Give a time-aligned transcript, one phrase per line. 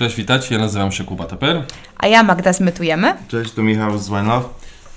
[0.00, 1.64] Cześć, witajcie, ja nazywam się Kuba Teper
[1.96, 3.14] A ja Magda Zmytujemy.
[3.28, 4.48] Cześć, tu Michał z Wine Love.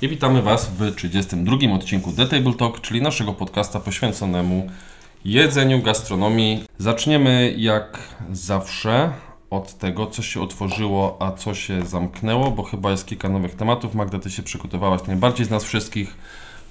[0.02, 4.70] i witamy Was w 32 odcinku The Table Talk, czyli naszego podcasta poświęconemu
[5.26, 6.64] jedzeniu, gastronomii.
[6.78, 8.00] Zaczniemy jak
[8.32, 9.12] zawsze
[9.50, 13.96] od tego, co się otworzyło, a co się zamknęło, bo chyba jest kilka nowych tematów.
[13.96, 16.16] Magda, Ty się przygotowałaś najbardziej z nas wszystkich,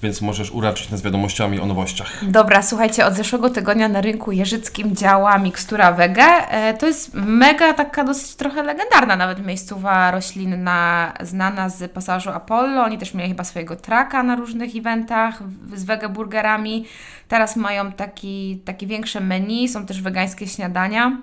[0.02, 2.24] więc możesz uraczyć nas wiadomościami o nowościach.
[2.24, 6.24] Dobra, słuchajcie, od zeszłego tygodnia na rynku jeżyckim działa mikstura wege.
[6.48, 12.84] E, To jest mega taka dosyć trochę legendarna nawet miejscowa roślinna, znana z pasażu Apollo.
[12.84, 15.42] Oni też mieli chyba swojego traka na różnych eventach
[15.74, 16.84] z wege burgerami.
[17.28, 21.16] Teraz mają taki, takie większe menu, są też wegańskie śniadania,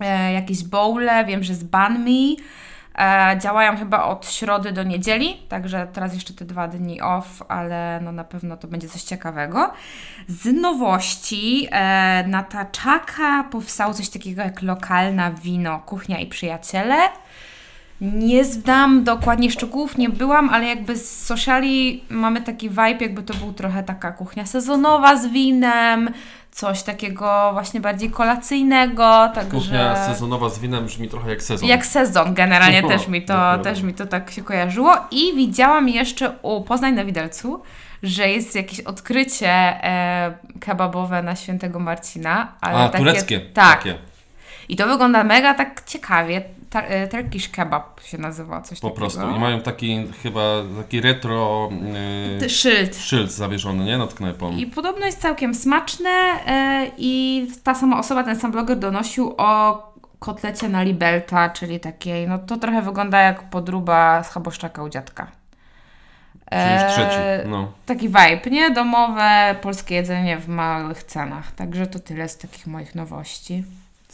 [0.00, 2.36] e, jakieś bowle, wiem, że z banh mi.
[2.40, 2.73] E,
[3.40, 8.12] działają chyba od środy do niedzieli, także teraz jeszcze te dwa dni off, ale no
[8.12, 9.70] na pewno to będzie coś ciekawego.
[10.28, 16.96] Z nowości e, na Taczaka powstało coś takiego jak lokalna wino, kuchnia i przyjaciele.
[18.00, 23.34] Nie znam dokładnie szczegółów, nie byłam, ale jakby z sociali mamy taki vibe, jakby to
[23.34, 26.10] był trochę taka kuchnia sezonowa z winem,
[26.54, 29.50] coś takiego właśnie bardziej kolacyjnego, także...
[29.50, 31.68] Kuchnia sezonowa z winem brzmi trochę jak sezon.
[31.68, 33.64] Jak sezon generalnie No, też mi to, dokładnie.
[33.64, 34.96] też mi to tak się kojarzyło.
[35.10, 37.62] I widziałam jeszcze u Poznań na Widelcu,
[38.02, 42.52] że jest jakieś odkrycie e, kebabowe na świętego Marcina.
[42.60, 43.40] Ale A, takie, tureckie.
[43.40, 43.78] Tak.
[43.78, 43.98] Takie.
[44.68, 46.42] I to wygląda mega tak ciekawie.
[46.74, 49.00] Ta, e, Turkish kebab się nazywa, coś Po takiego.
[49.00, 49.36] prostu.
[49.36, 50.40] I mają taki chyba
[50.82, 51.68] taki retro
[52.40, 52.96] yy, Szyld.
[52.96, 53.98] szyld zawieszony, nie?
[53.98, 54.52] Nad knajpą.
[54.56, 56.10] I podobno jest całkiem smaczne
[56.46, 59.82] e, i ta sama osoba, ten sam bloger donosił o
[60.18, 65.26] kotlecie na libelta, czyli takiej, no to trochę wygląda jak podruba z chaboszczaka u dziadka.
[66.50, 67.48] Czyli już trzeci.
[67.48, 67.72] No.
[67.86, 68.70] Taki vibe, nie?
[68.70, 71.52] Domowe, polskie jedzenie w małych cenach.
[71.52, 73.64] Także to tyle z takich moich nowości.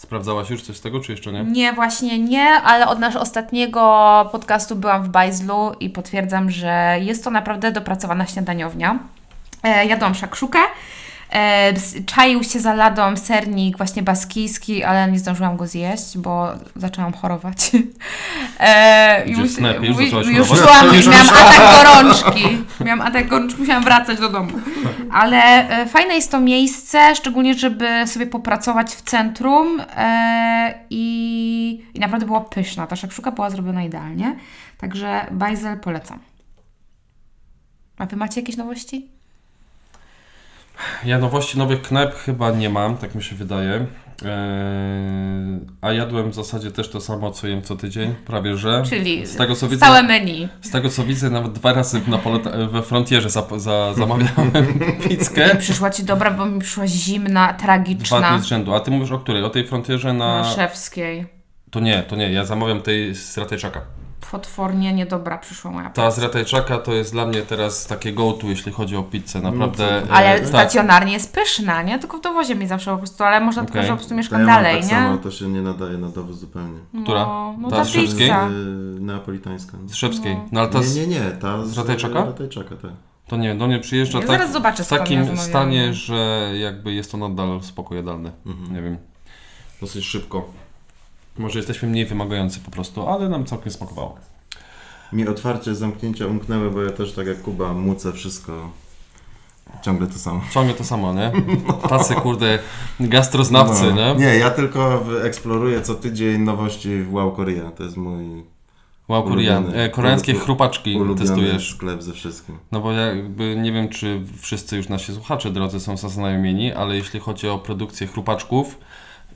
[0.01, 1.45] Sprawdzałaś już coś z tego, czy jeszcze nie?
[1.45, 7.25] Nie, właśnie nie, ale od naszego ostatniego podcastu byłam w Bajzlu i potwierdzam, że jest
[7.25, 8.99] to naprawdę dopracowana śniadaniownia.
[9.63, 10.59] E, jadłam szakszukę.
[11.33, 11.73] E,
[12.07, 17.71] czaił się za ladą sernik właśnie baskijski, ale nie zdążyłam go zjeść, bo zaczęłam chorować.
[18.59, 20.81] E, w sklepie już zaczęłaś już chorować?
[20.81, 22.59] szłam, Już miałam atak gorączki.
[22.85, 24.53] Miałam atak gorączki, musiałam wracać do domu.
[25.13, 32.01] Ale e, fajne jest to miejsce, szczególnie, żeby sobie popracować w centrum e, i, i
[32.01, 32.87] naprawdę była pyszna.
[32.87, 34.37] Ta szakszuka była zrobiona idealnie.
[34.79, 36.19] Także Bajzel polecam.
[37.99, 39.20] A Wy macie jakieś nowości?
[41.05, 43.87] Ja nowości nowych knajp chyba nie mam, tak mi się wydaje.
[44.25, 48.83] Eee, a jadłem w zasadzie też to samo, co jem co tydzień, prawie że.
[48.89, 50.49] Czyli z tego co widzę, stałe menu.
[50.63, 54.53] z tego co widzę, nawet dwa razy w Napole- we frontierze za, za, zamawiałem
[55.09, 55.57] pizzkę.
[55.57, 58.33] Przyszła Ci dobra, bo mi przyszła zimna, Dwa tragiczna.
[58.33, 58.75] dni z rzędu.
[58.75, 59.45] A ty mówisz o której?
[59.45, 60.43] O tej frontierze na...
[60.43, 61.27] Na szewskiej.
[61.71, 62.33] To nie, to nie.
[62.33, 63.81] Ja zamawiam tej z Ratajczaka.
[64.31, 68.73] Potwornie niedobra przyszła moja Ta z Ratajczaka to jest dla mnie teraz takie go-to, jeśli
[68.73, 69.41] chodzi o pizzę.
[69.41, 70.01] Naprawdę.
[70.01, 70.13] No co?
[70.13, 70.49] e, Ale tak.
[70.49, 71.99] stacjonarnie jest pyszna, nie?
[71.99, 73.87] Tylko w dowozie mi zawsze po prostu, ale można tylko, Okej.
[73.87, 74.89] że po prostu mieszkam ja dalej, tak nie?
[74.91, 76.79] samo, to się nie nadaje na dowóz zupełnie.
[77.03, 77.27] Która?
[77.27, 78.29] No, no Ta ta z Szewskiej?
[78.29, 78.49] pizza.
[78.95, 79.79] Yy, neapolitańska.
[79.87, 80.37] Z Szewskiej.
[80.53, 82.25] No ale ta z, Nie, nie, nie, ta z Ratajczaka?
[82.25, 82.91] Ratajczaka, tak.
[83.27, 87.13] To nie, do mnie przyjeżdża Ja tak, zaraz zobaczę, w takim stanie, że jakby jest
[87.13, 88.33] to nadal spoko jadalne.
[88.47, 88.75] Mhm.
[88.75, 88.99] Nie wiem.
[89.81, 90.60] Dosyć szybko.
[91.39, 94.17] Może jesteśmy mniej wymagający po prostu, ale nam całkiem smakowało.
[95.13, 98.71] Mi otwarcie zamknięcia umknęły, bo ja też tak jak Kuba mucę wszystko.
[99.83, 100.41] Ciągle to samo.
[100.55, 101.33] Ciągle to samo, nie?
[101.89, 102.59] Tacy kurde
[103.01, 104.15] gastroznawcy, No.
[104.15, 104.15] nie?
[104.15, 107.71] Nie, ja tylko eksploruję co tydzień nowości w Wow Korea.
[107.71, 108.45] To jest mój
[109.09, 109.27] Wow.
[109.27, 109.75] Ulubiony.
[109.77, 111.75] E, koreańskie chrupaczki testujesz.
[111.75, 112.59] sklep ze wszystkim.
[112.73, 116.97] No bo ja jakby nie wiem, czy wszyscy już nasi słuchacze drodzy są zaznajomieni, ale
[116.97, 118.79] jeśli chodzi o produkcję chrupaczków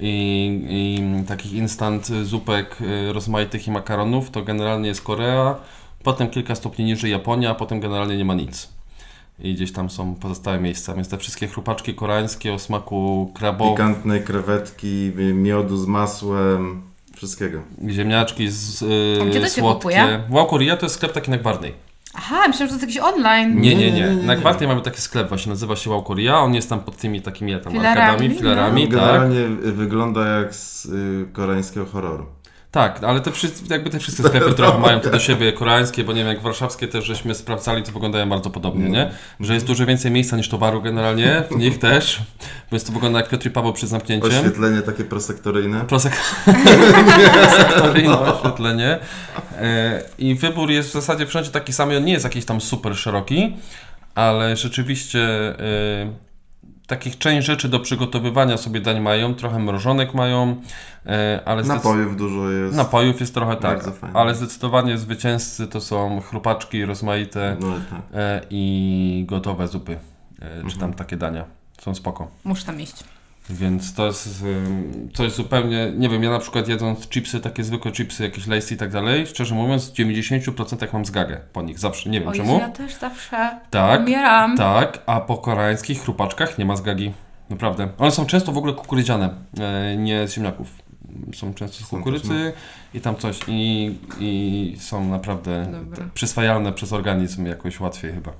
[0.00, 5.56] i, i takich instant zupek y, rozmaitych i makaronów, to generalnie jest Korea,
[6.02, 8.68] potem kilka stopni niżej Japonia, a potem generalnie nie ma nic.
[9.38, 14.20] I gdzieś tam są pozostałe miejsca, więc te wszystkie chrupaczki koreańskie o smaku krabowym, Pikantne
[14.20, 16.82] krewetki, miodu z masłem,
[17.16, 17.58] wszystkiego.
[17.88, 18.82] ziemniaczki z
[19.20, 19.78] A y, gdzie to się słodkie.
[19.88, 20.22] kupuje?
[20.30, 21.72] Wow Korea to jest sklep taki na Gwarnej.
[22.14, 23.60] Aha, myślałem, że to jest jakiś online.
[23.60, 24.36] Nie, nie, Nie, Na.
[24.36, 26.38] Gwartej mamy taki sklep, właśnie nazywa się Wow Korea.
[26.38, 28.34] On jest tam pod tymi takimi tam Filarami, arkadami, no.
[28.34, 28.90] filarami, tak.
[28.90, 32.26] Generalnie wygląda jak z y, koreańskiego horroru.
[32.74, 36.12] Tak, ale te wszyscy, jakby te wszystkie sklepy, które mają to do siebie koreańskie, bo
[36.12, 39.10] nie wiem, jak warszawskie też żeśmy sprawdzali, to wyglądają bardzo podobnie, nie?
[39.40, 42.22] Że jest dużo więcej miejsca niż towaru generalnie, w nich też,
[42.72, 44.30] więc to wygląda jak Piotr i Paweł przed zamknięciem.
[44.30, 45.84] Oświetlenie takie prosektoryjne.
[45.84, 46.16] Prosek...
[47.58, 48.98] sektoryjne oświetlenie.
[49.58, 52.96] E, I wybór jest w zasadzie wszędzie taki sam, on nie jest jakiś tam super
[52.96, 53.56] szeroki,
[54.14, 55.20] ale rzeczywiście
[55.58, 56.24] e,
[56.86, 60.56] takich część rzeczy do przygotowywania sobie dań mają, trochę mrożonek mają,
[61.06, 62.76] e, ale Napojów dużo jest.
[62.76, 64.16] napojów jest trochę tak, fajnie.
[64.16, 68.00] ale zdecydowanie zwycięzcy to są chrupaczki rozmaite No tak.
[68.14, 69.98] e, i gotowe zupy, e,
[70.40, 70.80] czy Mhm.
[70.80, 71.44] tam takie dania.
[71.80, 72.28] Są spoko.
[72.44, 73.04] Muszę tam iść.
[73.50, 74.44] Więc to jest
[75.14, 78.76] coś zupełnie, nie wiem, ja na przykład jedząc chipsy, takie zwykłe chipsy, jakieś lejsy i
[78.76, 82.44] tak dalej, szczerze mówiąc w 90% mam zgagę po nich, zawsze, nie wiem O Jezu,
[82.44, 82.58] czemu.
[82.58, 84.56] ja też zawsze Tak, umieram.
[84.56, 87.12] tak, a po koreańskich chrupaczkach nie ma zgagi,
[87.50, 87.88] naprawdę.
[87.98, 90.68] One są często w ogóle kukurydziane, e, nie z ziemniaków.
[91.34, 92.52] Są często z kukurydzy
[92.94, 96.04] i tam coś i, i są naprawdę Dobra.
[96.14, 98.32] przyswajalne przez organizm jakoś łatwiej chyba.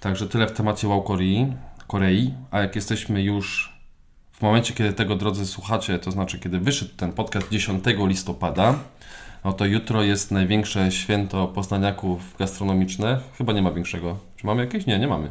[0.00, 1.46] Także tyle w temacie wow Korei,
[1.86, 3.75] Korei, a jak jesteśmy już
[4.38, 8.74] w momencie, kiedy tego drodzy słuchacie, to znaczy kiedy wyszedł ten podcast 10 listopada,
[9.44, 13.20] no to jutro jest największe święto poznaniaków gastronomiczne.
[13.38, 14.16] Chyba nie ma większego.
[14.36, 14.86] Czy mamy jakieś?
[14.86, 15.30] Nie, nie mamy.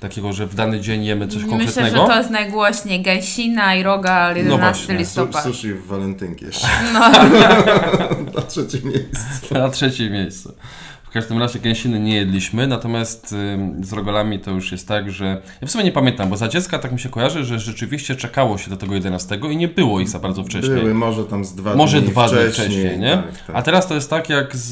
[0.00, 1.96] Takiego, że w dany dzień jemy coś Myślę, konkretnego.
[1.96, 4.94] że to jest najgłośniej gęsina i rogal 11 No właśnie.
[4.94, 5.44] Su- listopad.
[5.44, 6.68] Sushi w walentynki jeszcze.
[6.92, 7.00] No,
[8.36, 9.58] Na trzecie miejsce.
[9.58, 10.50] Na trzecie miejsce.
[11.10, 15.42] W każdym razie gęsiny nie jedliśmy, natomiast ym, z rogalami to już jest tak, że...
[15.60, 18.58] Ja w sumie nie pamiętam, bo za dziecka tak mi się kojarzy, że rzeczywiście czekało
[18.58, 20.74] się do tego 11 i nie było ich za bardzo wcześnie.
[20.74, 22.52] Były może tam z dwa Może dni dwa dni wcześniej.
[22.68, 23.10] wcześniej, nie?
[23.16, 23.56] Tak, tak.
[23.56, 24.68] A teraz to jest tak jak z,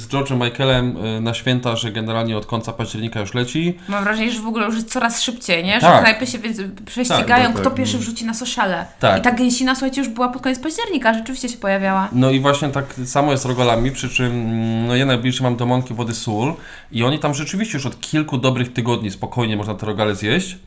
[0.00, 3.78] z George'em Michaelem y, na święta, że generalnie od końca października już leci.
[3.88, 5.74] mam wrażenie, że w ogóle już jest coraz szybciej, nie?
[5.74, 6.00] Że Tak.
[6.00, 7.74] knajpy się więc prześcigają, Tak, kto tak.
[7.74, 8.86] pierwszy wrzuci na sociale.
[9.00, 9.18] Tak.
[9.18, 12.08] I ta gęsina, słuchajcie, już była pod koniec października, rzeczywiście się pojawiała.
[12.12, 15.56] No i właśnie tak samo jest z rogalami, przy czym mm, no ja najbliżej mam
[15.56, 16.54] do mąki wody sól
[16.92, 20.58] i oni tam rzeczywiście już od kilku dobrych tygodni spokojnie można te rogale zjeść,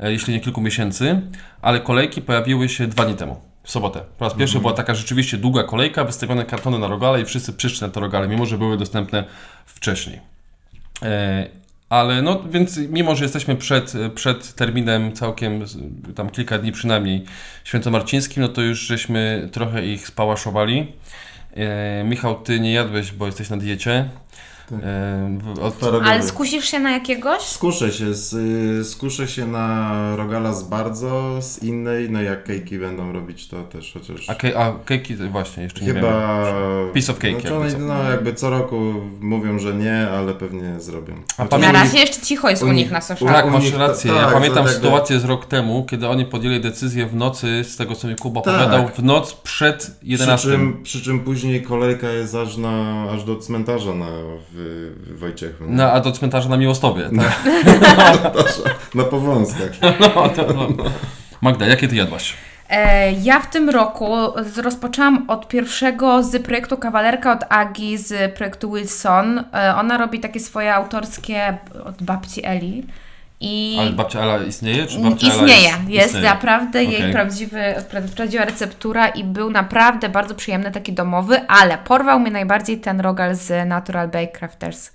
[0.00, 1.20] e, jeśli nie kilku miesięcy,
[1.62, 3.40] ale kolejki pojawiły się dwa dni temu.
[3.64, 4.00] W sobotę.
[4.18, 7.86] Po raz pierwszy była taka rzeczywiście długa kolejka, wystawione kartony na rogale i wszyscy przyszli
[7.86, 9.24] na te rogale, mimo że były dostępne
[9.66, 10.20] wcześniej.
[11.02, 11.46] E,
[11.88, 15.64] ale no, więc mimo, że jesteśmy przed, przed terminem całkiem,
[16.14, 17.24] tam kilka dni przynajmniej,
[17.64, 20.92] świętomarcińskim, no to już żeśmy trochę ich spałaszowali.
[21.56, 24.08] E, Michał, ty nie jadłeś, bo jesteś na diecie.
[24.72, 24.80] Tak.
[26.02, 26.04] E.
[26.04, 27.42] Ale skusisz się na jakiegoś?
[27.42, 28.32] Skuszę się, z,
[28.80, 33.62] y, skuszę się na rogala z bardzo, z innej, no jak kejki będą robić to
[33.62, 34.30] też chociaż.
[34.30, 36.44] a, ke, a kejki to właśnie, jeszcze nie Chyba.
[36.44, 36.92] wiem.
[36.94, 37.78] Piece of cake Znaczy jakby one, co.
[37.78, 38.80] no jakby co roku
[39.20, 41.14] mówią, że nie, ale pewnie zrobią.
[41.28, 43.32] A Znaczy, pamię- Na razie jeszcze cicho jest u, u nich na u- sociale.
[43.32, 44.10] Tak, masz rację.
[44.12, 47.64] tak, ja to pamiętam jakby- sytuację z rok temu, kiedy oni podjęli decyzję w nocy,
[47.64, 48.54] z tego co mi Kuba Tak.
[48.54, 50.36] opowiadał, w noc przed 11.
[50.48, 54.06] Przy czym, przy czym później kolejka jest aż, na, aż do cmentarza na,
[54.52, 54.61] w,
[55.06, 55.64] w Wojciechu.
[55.68, 57.10] No, a do cmentarza na Miłostowie.
[57.16, 57.54] Tak?
[58.94, 59.70] Na powązkach.
[60.00, 60.68] No, to, no.
[61.40, 62.34] Magda, jakie ty jadłaś?
[62.70, 64.16] E, Ja w tym roku
[64.62, 69.44] rozpoczęłam od pierwszego z projektu Kawalerka od Agi z projektu Wilson.
[69.54, 72.86] E, Ona robi takie swoje autorskie od babci Eli.
[73.44, 74.86] I Ale babcia Ela istnieje?
[74.86, 75.62] Czy babcia Ela istnieje.
[75.68, 76.26] jest, Jest, istnieje?
[76.28, 77.12] naprawdę jej Okej.
[77.12, 77.58] prawdziwy,
[77.92, 83.00] pra- prawdziwa receptura i był naprawdę bardzo przyjemny, taki domowy, ale porwał mnie najbardziej ten
[83.00, 84.90] rogal z Natural Bake Crafters.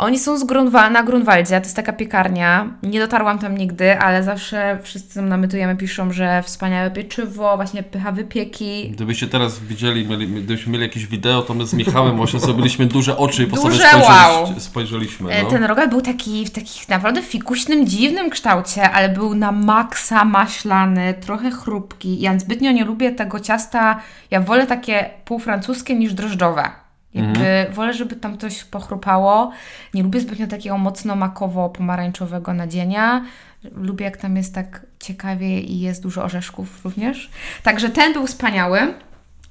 [0.00, 2.68] Oni są z Grunwaldu, na Grunwaldzie, to jest taka piekarnia.
[2.82, 8.12] Nie dotarłam tam nigdy, ale zawsze wszyscy tam namytujemy, piszą, że wspaniałe pieczywo, właśnie pycha
[8.12, 8.90] wypieki.
[8.90, 13.18] Gdybyście teraz widzieli, mieli, gdybyśmy mieli jakieś wideo, to my z Michałem właśnie zrobiliśmy duże
[13.18, 14.14] oczy i po sobie Duże spojrzeliśmy.
[14.14, 14.60] wow.
[14.60, 15.50] spojrzeliśmy E, no.
[15.50, 21.14] Ten rogal był taki w takich naprawdę fikuśnym, dziwnym kształcie, ale był na maksa maślany,
[21.14, 22.20] trochę chrupki.
[22.20, 24.00] Ja zbytnio nie lubię tego ciasta.
[24.30, 26.89] Ja wolę takie półfrancuskie niż drożdżowe.
[27.14, 29.52] Jakby wolę, żeby tam coś pochrupało.
[29.94, 33.24] Nie lubię zbytnio takiego mocno makowo-pomarańczowego nadzienia.
[33.74, 37.30] Lubię, jak tam jest tak ciekawie i jest dużo orzeszków również.
[37.62, 38.94] Także ten był wspaniały.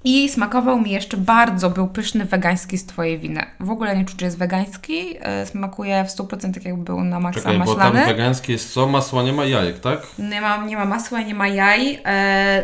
[0.03, 3.46] I smakował mi jeszcze bardzo, był pyszny wegański z Twojej winy.
[3.60, 5.15] W ogóle nie czuć, że jest wegański.
[5.22, 8.06] e, Smakuje w 100% jakby był na maksa Czekaj, bo tam maślany.
[8.06, 8.88] wegańskie jest co?
[8.88, 10.01] Masła nie ma jajek, tak?
[10.20, 12.00] Nie ma, nie ma masła, nie ma jaj.
[12.06, 12.63] E,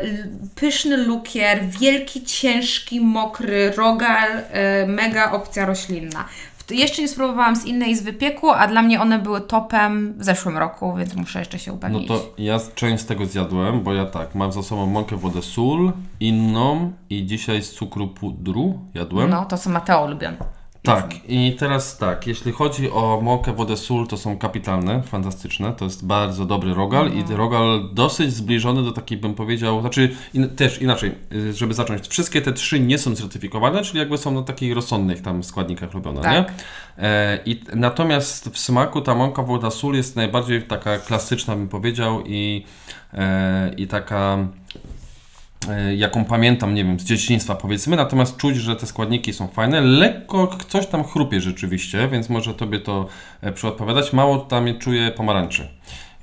[0.56, 6.26] pyszny lukier, wielki, ciężki, mokry rogal, e, mega opcja roślinna.
[6.70, 10.58] Jeszcze nie spróbowałam z innej z wypieku, a dla mnie one były topem w zeszłym
[10.58, 12.08] roku, więc muszę jeszcze się No upewnić.
[12.08, 15.92] to ja część z tego zjadłem, bo ja tak, mam za sobą mąkę, wodę, sól,
[16.20, 19.30] inną i dzisiaj z cukru pudru jadłem.
[19.30, 20.32] No, to co Mateo lubią.
[20.86, 25.86] Tak, i teraz tak, jeśli chodzi o mąkę, wodę, sól, to są kapitalne, fantastyczne, to
[25.86, 30.82] jest bardzo dobry rogal i rogal dosyć zbliżony do takiej, bym powiedział, znaczy in, też
[30.82, 31.16] inaczej,
[31.54, 35.44] żeby zacząć, wszystkie te trzy nie są certyfikowane, czyli jakby są na takich rozsądnych tam
[35.44, 36.34] składnikach robione, Tak.
[36.34, 36.46] nie?
[36.98, 42.24] E, i, natomiast w smaku ta mąka, woda, sól jest najbardziej taka klasyczna, bym powiedział
[42.26, 42.66] i,
[43.14, 44.38] e, i taka
[45.96, 49.82] jaką pamiętam, nie wiem, z dzieciństwa powiedzmy, natomiast czuć, że te składniki są fajne.
[49.82, 53.08] Lekko coś tam chrupie rzeczywiście, więc może Tobie to
[53.42, 54.14] e, przyodpowiadać.
[54.14, 55.68] Mało tam czuję pomarańczy.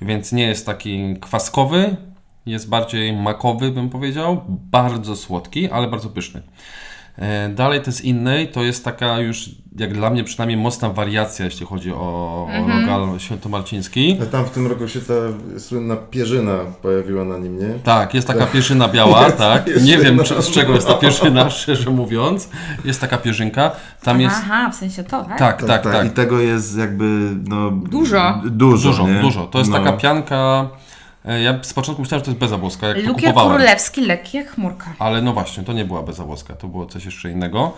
[0.01, 1.95] więc nie jest taki kwaskowy,
[2.45, 4.41] jest bardziej makowy, bym powiedział.
[4.47, 6.41] Bardzo słodki, ale bardzo pyszny.
[7.17, 11.45] E, Dalej to z innej, to jest taka już, jak dla mnie przynajmniej, mocna wariacja,
[11.45, 14.17] jeśli chodzi o, o rogal świętomarciński.
[14.21, 15.13] A tam w tym roku się ta
[15.59, 17.73] słynna pierzyna pojawiła na nim, nie?
[17.83, 19.67] Tak, jest taka pierzyna biała, tak.
[19.67, 20.03] Nie pierzyna.
[20.03, 22.49] wiem, czy, z czego jest ta pierzyna, szczerze mówiąc.
[22.85, 23.71] Jest taka pierzynka.
[24.03, 24.35] Tam jest.
[24.39, 25.39] Aha, w sensie to, tak?
[25.39, 26.07] Tak, tak, tak.
[26.07, 27.71] I tego jest jakby, no...
[27.71, 28.41] Dużo.
[28.45, 29.21] Dużo, Dużo, nie?
[29.21, 29.47] dużo.
[29.47, 29.77] To jest no.
[29.77, 30.69] taka pianka.
[31.25, 34.93] E, Ja z początku myślałem, że to jest bezabłoska, jak Lukier królewski, lekki jak chmurka.
[34.99, 37.73] Ale no właśnie, to nie była bezabłoska, to było coś jeszcze innego.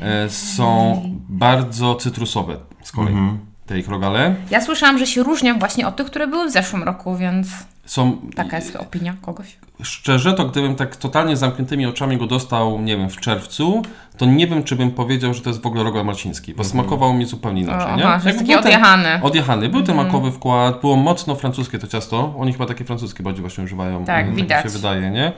[0.00, 3.38] E, Są bardzo cytrusowe z kolei Mhm.
[3.66, 4.34] te ich rogale.
[4.50, 7.48] Ja słyszałam, że się różnią właśnie od tych, które były w zeszłym roku, więc
[7.88, 9.56] Są taka jest opinia kogoś.
[9.82, 13.82] Szczerze, to gdybym tak totalnie zamkniętymi oczami go dostał, nie wiem, w czerwcu,
[14.16, 17.14] to nie wiem, czy bym powiedział, że to jest w ogóle rogal marciński, bo smakował
[17.14, 18.04] mi zupełnie inaczej, nie?
[18.04, 19.22] Aha, jest Jakby taki był ten- odjechany.
[19.22, 19.68] Odjechany.
[19.68, 22.34] Był ten makowy wkład, było mocno francuskie to ciasto.
[22.38, 24.04] Oni chyba takie francuskie bardziej właśnie używają.
[24.04, 24.64] Tak, mm, widać.
[24.64, 25.32] mi się wydaje, nie?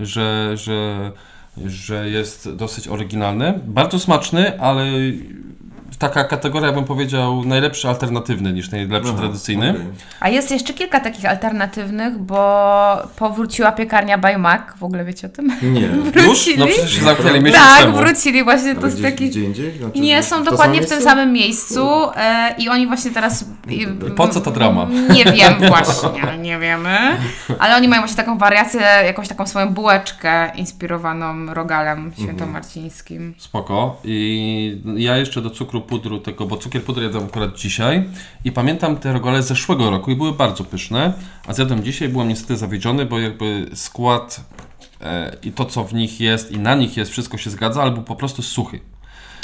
[0.00, 1.10] Że, że,
[1.66, 3.60] że jest dosyć oryginalny.
[3.66, 4.84] Bardzo smaczny, ale
[5.98, 9.70] taka kategoria, bym powiedział, najlepszy alternatywny niż najlepszy Aha, tradycyjny.
[9.70, 9.82] okej.
[10.20, 12.40] A jest jeszcze kilka takich alternatywnych, bo
[13.16, 15.52] powróciła piekarnia by Mac, w ogóle wiecie o tym?
[15.62, 15.80] Nie.
[15.96, 16.08] Już?
[16.10, 16.58] Wrócili?
[16.58, 17.96] No przecież się zamknęli miesiąc Tak, temu.
[17.96, 19.30] wrócili właśnie, to gdzieś, taki...
[19.30, 19.78] gdzie indziej?
[19.78, 23.44] Znaczy, Nie, są dokładnie w tym samym miejscu e, i oni właśnie teraz...
[24.06, 24.86] e, Po co ta drama?
[25.14, 26.98] Nie wiem właśnie, nie wiemy.
[27.58, 33.34] Ale oni mają właśnie taką wariację, jakąś taką swoją bułeczkę inspirowaną rogalem świętomarcińskim.
[33.38, 34.00] Spoko.
[34.04, 38.08] I ja jeszcze do cukru pudru tego, bo cukier pudru jadłem akurat dzisiaj
[38.44, 41.12] i pamiętam te rogale z zeszłego roku i były bardzo pyszne,
[41.46, 44.40] a zjadłem dzisiaj, byłem niestety zawiedziony, bo jakby skład
[45.00, 47.90] e, i to co w nich jest i na nich jest, wszystko się zgadza, ale
[47.90, 48.80] był po prostu suchy.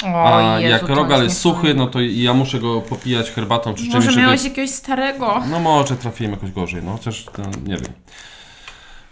[0.03, 3.73] O, A Jezu, jak to rogal jest suchy, no to ja muszę go popijać herbatą
[3.73, 4.21] czy czymś, Może żeby...
[4.21, 5.43] miałeś jakiegoś starego.
[5.49, 7.93] No może trafiłem jakoś gorzej, no chociaż no, nie wiem.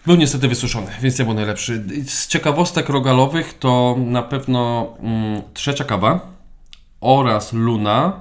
[0.05, 1.83] Był niestety wysuszony, więc nie był najlepszy.
[2.07, 6.34] Z ciekawostek rogalowych to na pewno mm, trzecia kawa
[7.05, 8.13] oraz Luna.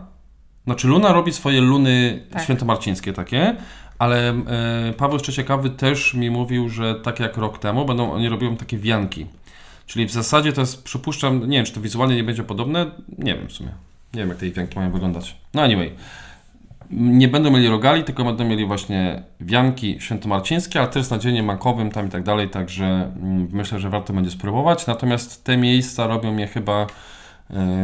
[0.65, 2.43] Znaczy Luna robi swoje luny Tak.
[2.43, 3.57] świętomarcińskie takie,
[3.99, 8.13] ale e, Paweł z trzeciej kawy też mi mówił, że tak jak rok temu będą
[8.13, 9.27] oni robią takie wianki.
[9.87, 13.35] Czyli w zasadzie to jest, przypuszczam, nie wiem, czy to wizualnie nie będzie podobne, nie
[13.35, 13.71] wiem w sumie.
[14.15, 15.37] Nie wiem, jak te wianki mają wyglądać.
[15.55, 15.91] No anyway,
[16.91, 21.91] nie będą mieli rogali, tylko będą mieli właśnie wianki świętomarcińskie, ale też z nadzieniem makowym
[21.91, 24.87] tam i tak dalej, także mm, myślę, że warto będzie spróbować.
[24.87, 26.87] Natomiast te miejsca robią je chyba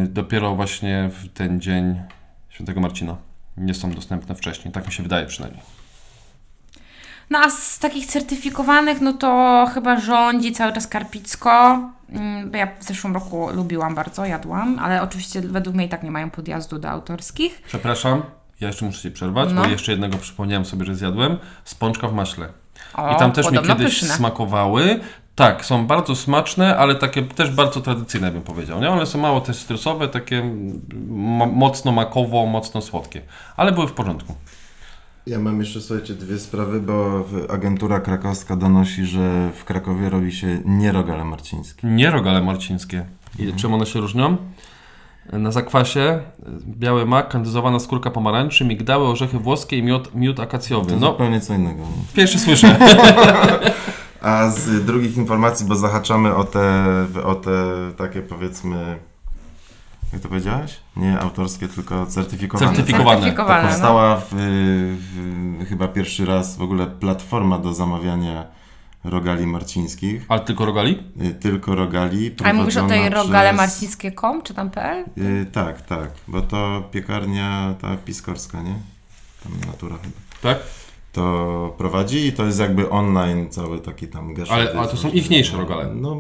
[0.07, 2.01] dopiero właśnie w ten dzień
[2.49, 3.17] świętego Marcina.
[3.57, 5.63] Nie są dostępne wcześniej, tak mi się wydaje przynajmniej.
[7.31, 11.79] No a z takich certyfikowanych, no to chyba rządzi cały czas Karpicko.
[12.11, 16.11] Mm, Ja w zeszłym roku lubiłam bardzo, jadłam, ale oczywiście według mnie i tak nie
[16.11, 17.63] mają podjazdu do autorskich.
[17.67, 18.23] Przepraszam,
[18.61, 19.63] ja jeszcze muszę Ci przerwać, No.
[19.63, 21.39] bo jeszcze jednego przypomniałem sobie, że zjadłem.
[21.65, 22.49] Spączka w maśle.
[22.95, 24.09] O, I tam też mi kiedyś pyszne.
[24.09, 25.01] smakowały.
[25.41, 28.81] Tak, są bardzo smaczne, ale takie też bardzo tradycyjne bym powiedział.
[28.81, 28.91] Nie?
[28.91, 30.43] One są mało też stresowe, takie
[31.09, 33.23] mo- mocno makowo, mocno słodkie.
[33.57, 34.35] Ale były w porządku.
[35.27, 40.61] Ja mam jeszcze, słuchajcie, dwie sprawy, bo agentura krakowska donosi, że w Krakowie robi się
[40.65, 41.87] nie rogale marcińskie.
[41.87, 43.05] Nie rogale marcińskie.
[43.39, 44.37] I czym one się różnią?
[45.33, 50.91] Na zakwasie y, biały mak, kandyzowana skórka pomarańczy, migdały, orzechy włoskie i miód, miód akacjowy.
[50.91, 51.83] To No, zupełnie co innego.
[52.15, 52.77] pierwszy słyszę.
[54.23, 56.85] A z drugich informacji, bo zahaczamy o te,
[57.25, 57.53] o te
[57.97, 58.99] takie powiedzmy,
[60.13, 60.81] jak to powiedziałeś?
[60.97, 62.67] Nie autorskie, tylko certyfikowane.
[62.67, 63.17] Certyfikowane.
[63.17, 63.69] To Certyfikowane, no.
[63.69, 68.45] powstała w, w, chyba pierwszy raz w ogóle platforma do zamawiania
[69.05, 70.25] rogali marcińskich.
[70.29, 71.03] Ale tylko rogali?
[71.23, 72.35] Y, Tylko rogali.
[72.45, 75.05] A mówisz o tej rogale marcińskie.com czy tam PL?
[75.19, 78.75] Y, tak, tak, bo to piekarnia ta piskorska, nie?
[79.45, 80.15] Tam natura chyba.
[80.43, 80.59] Tak?
[81.13, 84.53] To prowadzi i to jest jakby online cały taki tam geszef.
[84.55, 85.89] Ale- ale to są ichniejsze rogale.
[85.95, 86.17] No, y,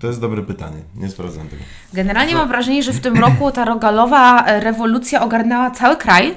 [0.00, 1.62] to jest dobre pytanie, nie sprawdzam tego.
[1.92, 6.34] Generalnie mam wrażenie, że w tym roku ta rogalowa rewolucja ogarnęła cały kraj,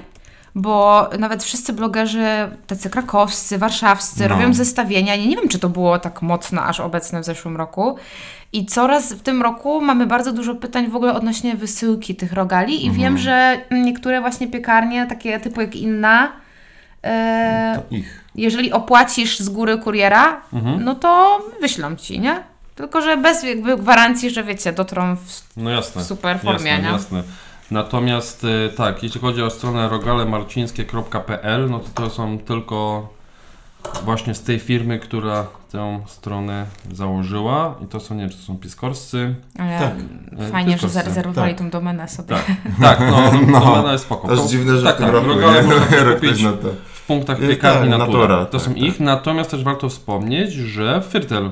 [0.56, 2.26] bo nawet wszyscy blogerzy,
[2.68, 4.28] tacy krakowscy, warszawscy, No.
[4.28, 5.16] robią zestawienia.
[5.16, 7.96] Nie, nie wiem, czy to było tak mocno aż obecne w zeszłym roku.
[8.54, 12.74] I coraz w tym roku mamy bardzo dużo pytań w ogóle odnośnie wysyłki tych rogali
[12.86, 12.98] i Mhm.
[13.04, 16.32] wiem, że niektóre właśnie piekarnie, takie typu jak inna,
[17.04, 17.82] e,
[18.36, 20.84] jeżeli opłacisz z góry kuriera, Mhm.
[20.84, 22.44] no to wyślą Ci, nie?
[22.76, 26.02] Tylko, że bez jakby gwarancji, że wiecie, dotrą w No jasne.
[26.04, 26.92] w super formie, jasne, nie?
[26.94, 27.24] jasne.
[27.72, 33.10] Natomiast y, tak, jeśli chodzi o stronę rogalemarcińskie.pl, no to to są tylko
[34.04, 37.76] właśnie z tej firmy, która tę stronę założyła.
[37.84, 39.36] I to są, nie wiem, czy to są piskorscy.
[39.60, 39.94] Ale Tak.
[40.52, 41.00] Fajnie, że piskorscy.
[41.00, 41.60] zarezerwowali tak.
[41.60, 42.30] tą domenę sobie.
[42.36, 42.46] Tak,
[42.82, 43.60] tak, no, No.
[43.60, 44.32] domena jest spoko.
[44.32, 45.68] Aż dziwne, że tak, w tym tak, roku, rogale nie?
[45.68, 46.70] można kupić to.
[46.94, 48.20] w punktach piekarni tak, Natura.
[48.20, 48.84] Natura, To tak, są tak.
[48.84, 51.52] ich, natomiast też warto wspomnieć, że Fyrtel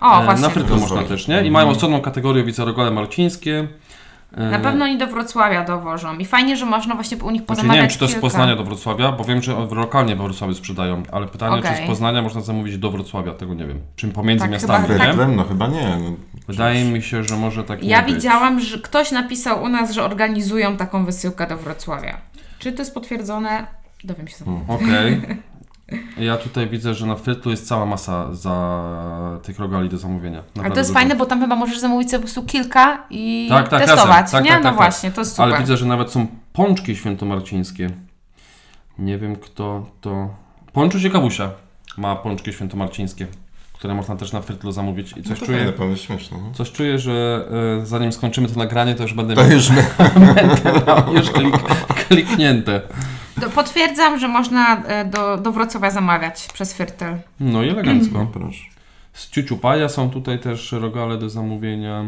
[0.00, 0.42] O, E, właśnie.
[0.42, 1.34] Na Frytlu można też, nie?
[1.34, 1.52] I Mhm.
[1.52, 3.68] mają osobną kategorię wicerogale marcińskie.
[4.36, 6.18] E, Na pewno oni do Wrocławia dowożą.
[6.18, 8.20] I fajnie, że można właśnie u nich Znaczy, pozamawiać nie wiem, czy to z kilka.
[8.20, 11.84] Poznania do Wrocławia, bo wiem, że lokalnie we Wrocławiu sprzedają, ale pytanie, czy Okej.
[11.84, 13.80] z Poznania można zamówić do Wrocławia, tego nie wiem.
[13.96, 15.16] Czym pomiędzy Tak, miastami, chyba- tak.
[15.36, 15.98] No chyba nie.
[16.02, 16.10] No,
[16.48, 18.14] Wydaje mi się, że może tak nie Ja być.
[18.14, 22.18] widziałam, że ktoś napisał u nas, że organizują taką wysyłkę do Wrocławia.
[22.58, 23.66] Czy to jest potwierdzone?
[24.04, 24.66] Dowiem się za Hmm.
[26.18, 30.38] Ja tutaj widzę, że na Frytlu jest cała masa za tych rogali do zamówienia.
[30.38, 31.00] Ale Naprawdę to jest dużo.
[31.00, 34.30] fajne, bo tam chyba możesz zamówić sobie po prostu kilka i Tak, tak, testować, razem.
[34.32, 34.50] Tak, nie?
[34.50, 35.44] tak, no tak, właśnie, to jest super.
[35.44, 37.90] Ale widzę, że nawet są pączki świętomarcińskie.
[38.98, 40.34] Nie wiem kto to...
[40.72, 41.50] Pączu Ciekawusia
[41.96, 43.26] ma pączki świętomarcińskie,
[43.72, 45.72] które można też na Frytlu zamówić i no coś to czuję...
[45.72, 46.38] fajne śmieszne.
[46.42, 46.54] No.
[46.54, 47.44] Coś czuję, że
[47.82, 49.86] e, zanim skończymy to nagranie, to już będę To miał już my.
[51.18, 51.56] już klik,
[52.08, 52.80] kliknięte.
[53.36, 57.18] Do, potwierdzam, że można e, do, do Wrocławia zamawiać przez Fyrtel.
[57.40, 58.18] No i elegancko.
[58.18, 58.64] No, proszę.
[59.12, 62.04] Z Ciuciupaja są tutaj też rogale do zamówienia.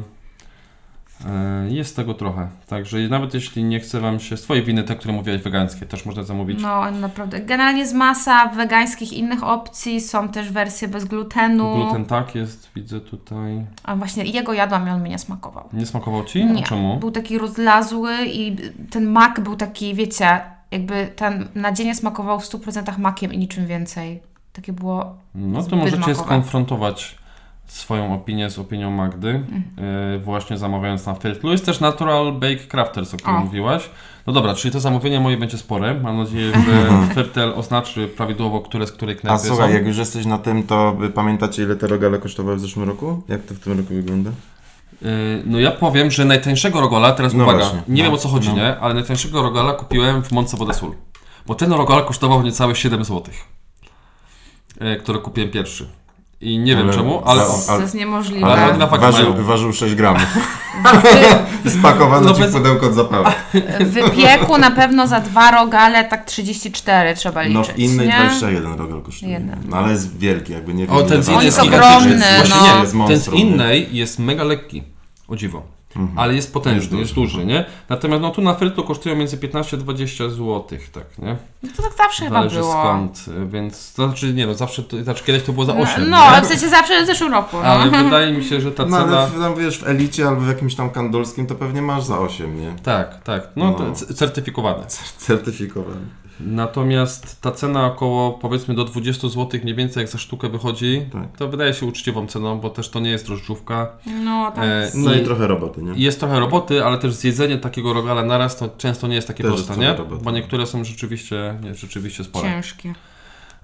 [1.26, 2.48] E, Jest tego trochę.
[2.66, 6.06] Także nawet jeśli nie chce Wam się, z Twojej winy te, które mówiłaś wegańskie, też
[6.06, 6.60] można zamówić.
[6.62, 7.40] No naprawdę.
[7.40, 11.74] Generalnie jest masa wegańskich innych opcji, są też wersje bez glutenu.
[11.74, 13.66] Gluten tak jest, widzę tutaj.
[13.84, 15.68] A właśnie jego jadłam i on mi nie smakował.
[15.72, 16.44] Nie smakował Ci?
[16.44, 16.62] Nie.
[16.62, 16.96] A czemu?
[16.96, 18.56] Był taki rozlazły i
[18.90, 24.20] ten mak był taki, wiecie, jakby ten nadzienie smakował w 100% makiem i niczym więcej.
[24.52, 26.14] Takie było No to możecie makowe.
[26.14, 27.18] skonfrontować
[27.66, 29.62] swoją opinię z opinią Magdy, Mhm.
[30.14, 31.50] e, właśnie zamawiając na Fyrtlu.
[31.50, 33.40] Jest też Natural Bake Crafters, o którym O.
[33.40, 33.90] mówiłaś.
[34.26, 35.94] No dobra, czyli to zamówienie moje będzie spore.
[35.94, 39.74] Mam nadzieję, że Fyrtel oznaczy prawidłowo, które z której A knajpy słuchaj, są.
[39.74, 43.22] jak już jesteś na tym, to pamiętacie ile te rogale kosztowały w zeszłym roku?
[43.28, 44.30] Jak to w tym roku wygląda?
[45.02, 45.08] Yy,
[45.46, 48.28] No ja powiem, że najtańszego rogala, teraz No uwaga, właśnie, nie no, wiem o co
[48.28, 48.54] chodzi, no.
[48.54, 48.78] nie?
[48.78, 50.94] Ale najtańszego rogala kupiłem w Monce Sól.
[51.46, 53.34] Bo ten rogal kosztował niecałe 7 zł.
[55.00, 55.88] Który kupiłem pierwszy.
[56.40, 57.46] I nie wiem Ale czemu, ale...
[57.46, 58.46] za- to jest niemożliwe.
[58.46, 59.44] Ale oni na fakt ważył, mają.
[59.44, 60.22] ważył 6 gramów.
[61.78, 63.26] Spakowano No ci bez- w pudełko od zapału.
[63.80, 67.54] W wypieku na pewno za dwa rogale tak 34 trzeba liczyć.
[67.68, 68.12] No w innej nie?
[68.14, 69.32] 21 rogal kosztuje.
[69.32, 69.56] Jeden.
[69.68, 70.96] No ale jest wielki, jakby nie wiem.
[70.96, 72.74] O, ten z innej jest ogromny, Właśnie no.
[72.74, 74.82] nie, jest Ten z innej jest mega lekki.
[75.28, 75.77] O dziwo.
[75.96, 76.18] Mhm.
[76.18, 77.46] Ale jest potężny, Jest jest duży.
[77.46, 77.64] nie?
[77.88, 81.36] Natomiast no tu na Frytlu kosztują między 15 a 20 zł, tak, nie?
[81.62, 82.72] No to tak zawsze chyba Zależy było.
[82.72, 86.30] skąd, więc to znaczy nie no, zawsze, to, znaczy kiedyś to było za 8, No,
[86.36, 87.56] no w sensie zawsze w zeszłym roku.
[87.56, 87.62] No.
[87.62, 89.18] Ale wydaje mi się, że ta No cena...
[89.18, 92.18] ale w, tam wiesz, w Elicie albo w jakimś tam kandolskim to pewnie masz za
[92.18, 92.72] 8, nie?
[92.82, 93.72] Tak, tak, no, No.
[93.72, 94.84] to c- certyfikowane.
[96.40, 101.36] Natomiast ta cena około powiedzmy do 20 zł mniej więcej jak za sztukę wychodzi, Tak.
[101.36, 103.88] to wydaje się uczciwą ceną, bo też to nie jest drożdżówka.
[104.24, 104.94] No, tam E, jest...
[104.96, 105.92] No i I- trochę roboty, nie?
[105.96, 109.52] Jest trochę roboty, ale też zjedzenie takiego rogala naraz to często nie jest takie Też
[109.52, 109.94] proste, nie?
[109.94, 110.24] roboty.
[110.24, 112.48] Bo niektóre są rzeczywiście, nie, rzeczywiście spore.
[112.48, 112.94] ciężkie.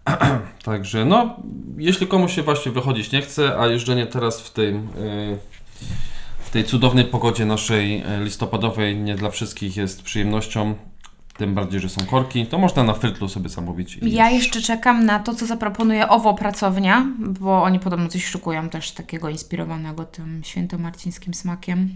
[0.64, 1.36] Także no,
[1.78, 4.76] jeśli komuś się właśnie wychodzić nie chce, a jeżdżenie teraz w tym...
[4.98, 5.38] y,
[6.38, 10.74] w tej cudownej pogodzie naszej e, listopadowej nie dla wszystkich jest przyjemnością,
[11.36, 13.98] tym bardziej, że są korki, to można na Frytlu sobie zamówić.
[14.02, 18.90] Ja jeszcze czekam na to, co zaproponuje OWO Pracownia, bo oni podobno coś szykują też
[18.92, 21.90] takiego inspirowanego tym świętomarcińskim smakiem.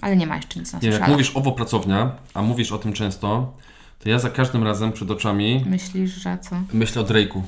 [0.00, 2.92] Ale nie ma jeszcze nic na Nie, jak mówisz owo pracownia, a mówisz o tym
[2.92, 3.52] często,
[3.98, 6.56] to ja za każdym razem przed oczami Myślisz, że co?
[6.72, 7.42] myślę o Drake'u.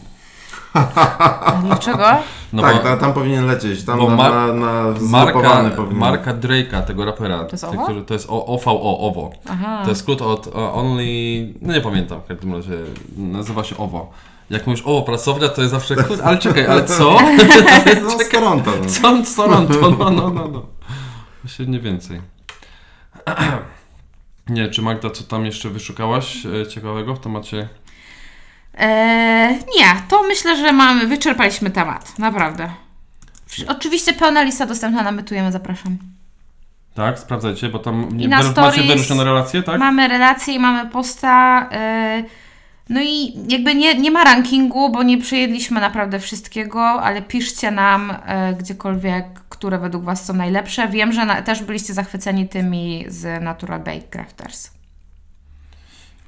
[1.66, 2.04] Dlaczego?
[2.52, 3.84] No tak, bo ta, tam powinien lecieć.
[3.84, 5.98] Tam bo na, mar- na, na marka, powinien.
[5.98, 7.82] marka Drake'a, tego rapera, To jest OWO?
[7.84, 9.30] który, to jest o- OVO, OWO.
[9.50, 9.80] Aha.
[9.84, 11.02] To jest skrót od o, Only,
[11.62, 12.72] no nie pamiętam, w każdym razie
[13.16, 14.10] nazywa się OWO.
[14.50, 17.16] Jak mówisz OWO pracownia, to jest zawsze, kurde, ale czekaj, ale co?
[18.02, 18.70] No, z Toronto.
[18.82, 18.88] No.
[18.88, 19.74] Co z Toronto?
[19.90, 20.62] No, no, no, no.
[21.46, 22.20] Średnio więcej.
[24.48, 27.68] Nie, czy Magda, co tam jeszcze wyszukałaś e, ciekawego w temacie?
[28.76, 32.68] Eee, nie, to myślę, że mamy, wyczerpaliśmy temat, naprawdę.
[33.68, 35.98] Oczywiście pełna lista dostępna na Mytujemy, zapraszam.
[36.94, 39.78] Tak, sprawdzajcie, bo tam nie, I na macie wyruszone relacje, tak?
[39.78, 41.68] Mamy relacje i mamy posta.
[41.72, 42.22] e,
[42.88, 48.14] no i jakby nie, nie ma rankingu, bo nie przejedliśmy naprawdę wszystkiego, ale piszcie nam
[48.26, 50.88] e, gdziekolwiek, które według Was są najlepsze.
[50.88, 54.75] Wiem, że na, też byliście zachwyceni tymi z Natural Bake Crafters.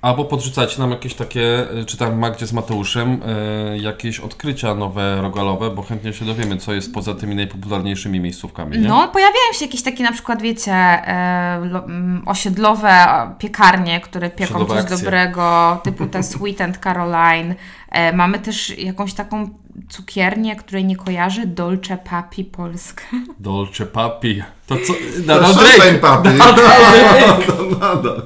[0.02, 5.22] Albo podrzucajcie nam jakieś takie, y, czy tam Magdzie z Mateuszem, y, jakieś odkrycia nowe
[5.22, 8.88] rogalowe, bo chętnie się dowiemy, co jest poza tymi najpopularniejszymi miejscówkami, nie?
[8.88, 13.06] No, pojawiają się jakieś takie na przykład, wiecie, e, lo, mm, osiedlowe
[13.38, 14.96] piekarnie, które pieką coś akcje.
[14.96, 17.54] dobrego, typu te Sweet and Caroline.
[17.88, 19.50] E, mamy też jakąś taką
[19.88, 23.02] cukiernię, której nie kojarzę, Dolce Papi Polska.
[23.38, 24.42] Dolce Papi.
[24.66, 24.92] To co?
[25.26, 25.98] Champagne Drake!
[25.98, 26.28] papi.
[26.28, 28.22] Nadal Drake!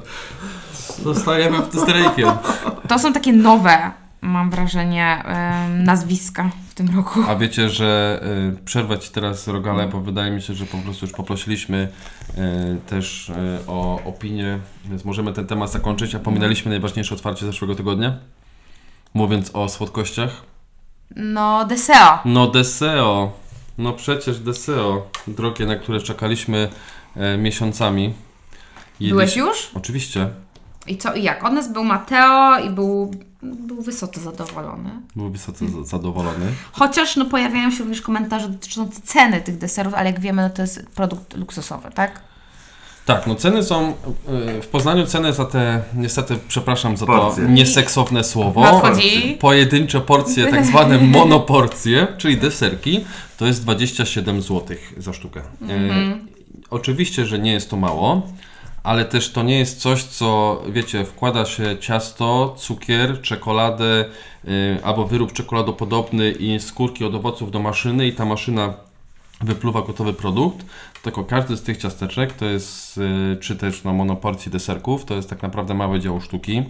[1.03, 2.33] Zostajemy z Drake'iem.
[2.87, 5.23] To są takie nowe, mam wrażenie,
[5.69, 7.19] nazwiska w tym roku.
[7.27, 8.21] A wiecie, że
[8.53, 11.87] y, przerwać teraz rogale, bo wydaje mi się, że po prostu już poprosiliśmy
[12.29, 13.33] y, też y,
[13.67, 18.17] o opinię, więc możemy ten temat zakończyć, a pominęliśmy najważniejsze otwarcie zeszłego tygodnia.
[19.13, 20.41] Mówiąc o słodkościach.
[21.15, 22.19] No, Deseo.
[22.25, 23.31] No Deseo.
[23.77, 25.07] No przecież Deseo.
[25.27, 26.69] Drogie, na które czekaliśmy
[27.15, 28.13] e, miesiącami.
[28.99, 29.71] Byłeś Jedliś- już?
[29.73, 30.29] Oczywiście.
[30.87, 31.43] I co, i jak?
[31.43, 33.11] Od nas był Mateo i był,
[33.43, 34.89] był wysoce zadowolony.
[35.15, 36.45] Był wysoce za- zadowolony.
[36.71, 40.61] Chociaż no, pojawiają się również komentarze dotyczące ceny tych deserów, ale jak wiemy, no, to
[40.61, 42.21] jest produkt luksusowy, tak?
[43.05, 43.93] Tak, no ceny są,
[44.57, 47.43] y, w Poznaniu ceny za te, niestety, przepraszam za Porcje.
[47.45, 49.37] to nieseksowne słowo, Nadchodzi.
[49.39, 53.05] pojedyncze porcje, tak zwane monoporcje, czyli deserki,
[53.37, 55.39] to jest 27 zł za sztukę.
[55.39, 56.33] Y,
[56.69, 58.21] Oczywiście, że nie jest to mało,
[58.83, 64.05] ale też to nie jest coś, co, wiecie, wkłada się ciasto, cukier, czekoladę
[64.45, 68.73] y, albo wyrób czekoladopodobny i skórki od owoców do maszyny i ta maszyna
[69.41, 70.65] wypluwa gotowy produkt,
[71.03, 75.29] tylko każdy z tych ciasteczek to jest, y, czy też no, monoporcji deserków, to jest
[75.29, 76.63] tak naprawdę małe dzieło sztuki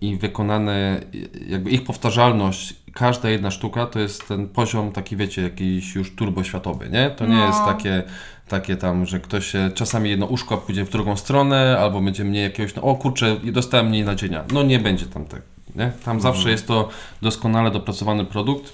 [0.00, 5.42] i wykonane, y, jakby ich powtarzalność, każda jedna sztuka to jest ten poziom taki, wiecie,
[5.42, 7.10] jakiś już turboświatowy, nie?
[7.10, 7.46] To nie No.
[7.46, 8.02] jest takie,
[8.48, 12.42] takie tam, że ktoś się, czasami jedno uszko pójdzie w drugą stronę, albo będzie mniej
[12.42, 14.44] jakiegoś, no o kurczę, dostałem mniej nadzienia.
[14.52, 15.42] No nie będzie tam tak,
[15.76, 15.92] nie?
[16.04, 16.88] Tam zawsze jest to
[17.22, 18.72] doskonale dopracowany produkt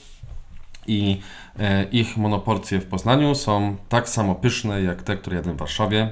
[0.87, 1.21] i
[1.59, 6.09] e, ich monoporcje w Poznaniu są tak samo pyszne jak te, które jadłem w Warszawie,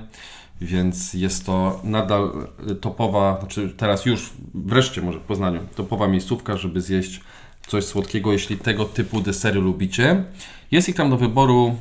[0.62, 2.48] więc jest to nadal
[2.81, 7.20] topowa, znaczy teraz już wreszcie może w Poznaniu, topowa miejscówka, żeby zjeść
[7.66, 10.25] coś słodkiego, jeśli tego typu desery lubicie.
[10.70, 11.77] Jest ich tam do wyboru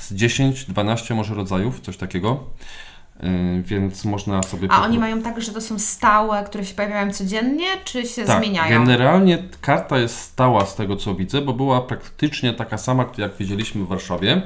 [0.00, 2.44] z 10, 12 może rodzajów, coś takiego,
[3.20, 4.68] e, więc można sobie...
[4.70, 8.42] A oni mają tak, że to są stałe, które się pojawiają codziennie, czy się tak,
[8.42, 8.78] zmieniają?
[8.78, 13.84] Generalnie karta jest stała z tego co widzę, bo była praktycznie taka sama, jak widzieliśmy
[13.84, 14.42] w Warszawie,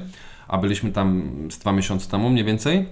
[0.48, 2.86] a byliśmy tam z dwa miesiące temu mniej więcej.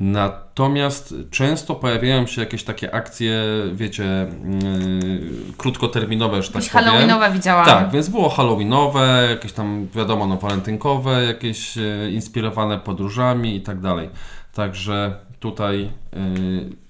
[0.00, 7.66] Natomiast często pojawiają się jakieś takie akcje, wiecie, yy, krótkoterminowe, że tak Jakieś halloweenowe widziałam.
[7.66, 13.80] Tak, więc było halloweenowe, jakieś tam wiadomo, no walentynkowe, jakieś e, inspirowane podróżami i tak
[13.80, 14.10] dalej.
[14.54, 16.18] Także tutaj e,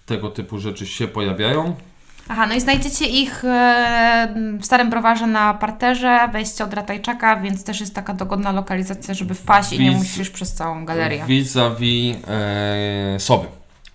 [0.07, 1.77] tego typu rzeczy się pojawiają.
[2.29, 7.65] Aha, no i znajdziecie ich e, w Starym Browarze na parterze, wejście od Ratajczaka, więc
[7.65, 11.25] też jest taka dogodna lokalizacja, żeby wpaść i nie Wiz- musisz przez całą galerię.
[11.27, 13.47] Vis-a-vis e, Sowy.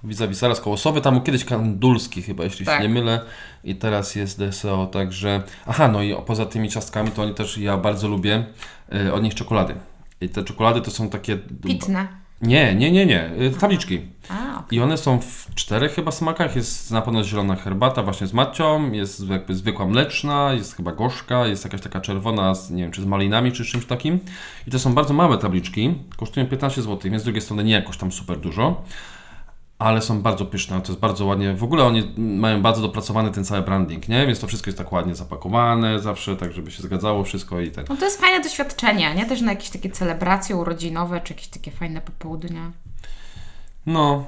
[0.04, 2.78] Vis-a-vis zaraz koło Sowy, tam kiedyś Kandulski chyba, jeśli Tak.
[2.78, 3.22] się nie mylę.
[3.64, 5.42] I teraz jest DSO, także...
[5.68, 8.46] Aha, no i poza tymi ciastkami, to oni też, ja bardzo lubię
[8.94, 9.76] e, od nich czekolady.
[10.22, 11.38] I te czekolady to są takie...
[11.64, 12.23] Pitne.
[12.44, 13.22] Nie, nie, nie, nie.
[13.26, 14.02] e, Tabliczki.
[14.30, 14.78] A, okej.
[14.78, 16.56] I one są w czterech chyba smakach.
[16.56, 21.48] Jest na pewno zielona herbata właśnie z matcią, jest jakby zwykła mleczna, jest chyba gorzka,
[21.48, 24.20] jest jakaś taka czerwona, z, nie wiem, czy z malinami, czy z czymś takim.
[24.68, 27.98] I to są bardzo małe tabliczki, kosztują 15 zł, więc z drugiej strony nie jakoś
[27.98, 28.84] tam super dużo.
[29.84, 31.54] Ale są bardzo pyszne, to jest bardzo ładnie.
[31.54, 34.28] W ogóle oni mają bardzo dopracowany ten cały branding, nie?
[34.28, 37.86] Więc to wszystko jest tak ładnie zapakowane zawsze, tak żeby się zgadzało wszystko i ten.
[37.90, 39.26] No to jest fajne doświadczenie, nie?
[39.26, 42.72] Też na jakieś takie celebracje urodzinowe, czy jakieś takie fajne popołudnia.
[43.86, 44.26] No,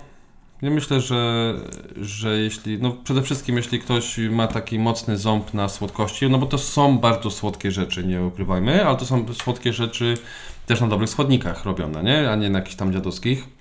[0.61, 1.53] ja myślę, że,
[2.01, 6.45] że jeśli, no przede wszystkim jeśli ktoś ma taki mocny ząb na słodkości, no bo
[6.45, 10.17] to są bardzo słodkie rzeczy, nie ukrywajmy, ale to są słodkie rzeczy
[10.65, 12.31] też na dobrych składnikach robione, nie?
[12.31, 13.54] A nie na jakichś tam dziadowskich.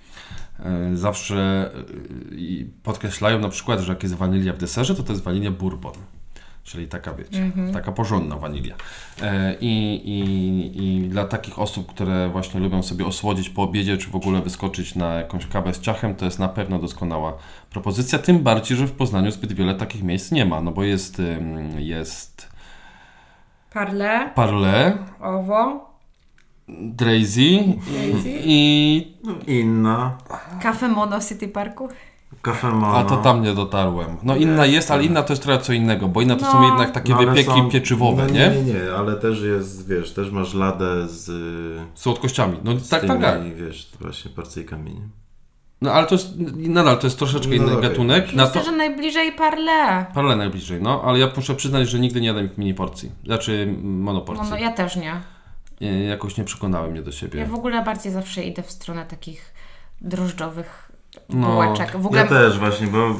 [0.60, 5.24] E, Zawsze e, podkreślają na przykład, że jak jest wanilia w deserze, to to jest
[5.24, 5.92] wanilia bourbon.
[6.64, 8.74] Czyli taka, wiecie, taka porządna wanilia.
[9.22, 14.10] E, I, i, I dla takich osób, które właśnie lubią sobie osłodzić po obiedzie, czy
[14.10, 17.38] w ogóle wyskoczyć na jakąś kawę z ciachem, to jest na pewno doskonała
[17.70, 18.18] propozycja.
[18.18, 21.22] Tym bardziej, że w Poznaniu zbyt wiele takich miejsc nie ma, no bo jest,
[21.76, 22.48] jest
[23.72, 25.93] Parle, Parle, owo,
[26.68, 27.40] Drazy
[28.44, 29.14] i...
[29.46, 30.18] Inna.
[30.62, 31.88] kafe Mono City Parku.
[32.42, 32.96] Kafe Mono.
[32.96, 34.16] A to tam nie dotarłem.
[34.22, 36.66] No inna jest, ale inna to jest trochę co innego, bo inna to są No.
[36.68, 38.48] jednak takie No, wypieki są- pieczywowe, no, nie?
[38.48, 41.30] Nie, nie, ale też jest, wiesz, też masz ladę z,
[41.94, 42.56] Słodkościami.
[42.64, 43.54] No z tak, tymi, tak, tak.
[43.56, 45.08] wiesz, właśnie porcyjkami, nie?
[45.82, 47.88] No ale to jest, nadal to jest troszeczkę No inny okej.
[47.90, 48.32] gatunek.
[48.34, 50.06] Na Myślę, to, że najbliżej parle.
[50.14, 53.10] parę najbliżej, no, ale ja muszę przyznać, że nigdy nie jadłem mini porcji.
[53.24, 54.46] Znaczy No, monoporcji.
[54.50, 55.20] no ja też nie.
[56.08, 57.40] Jakoś nie przekonały mnie do siebie.
[57.40, 59.54] Ja w ogóle bardziej zawsze idę w stronę takich
[60.00, 60.92] drożdżowych
[61.28, 61.52] No.
[61.52, 61.96] bułeczek.
[61.96, 63.10] W ogóle Ja też właśnie, bo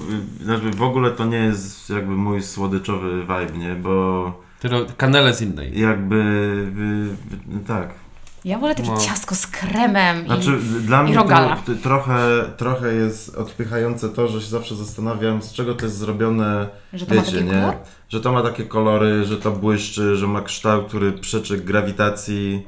[0.41, 3.75] y, znaczy w ogóle to nie jest jakby mój słodyczowy vibe, nie?
[3.75, 5.81] Bo Tylko kanele z innej.
[5.81, 7.95] jakby y, y, tak.
[8.45, 8.97] Ja wolę takie No.
[8.97, 10.25] ciastko z kremem.
[10.27, 10.83] Znaczy i...
[10.87, 11.57] dla mnie rogala.
[11.57, 15.99] to, to trochę, trochę jest odpychające to, że się zawsze zastanawiam, z czego to jest
[15.99, 17.53] zrobione, Że to wiecie, nie?
[17.53, 17.75] kolor?
[18.09, 22.67] Że to ma takie kolory, że to błyszczy, że ma kształt, który przeczy grawitacji.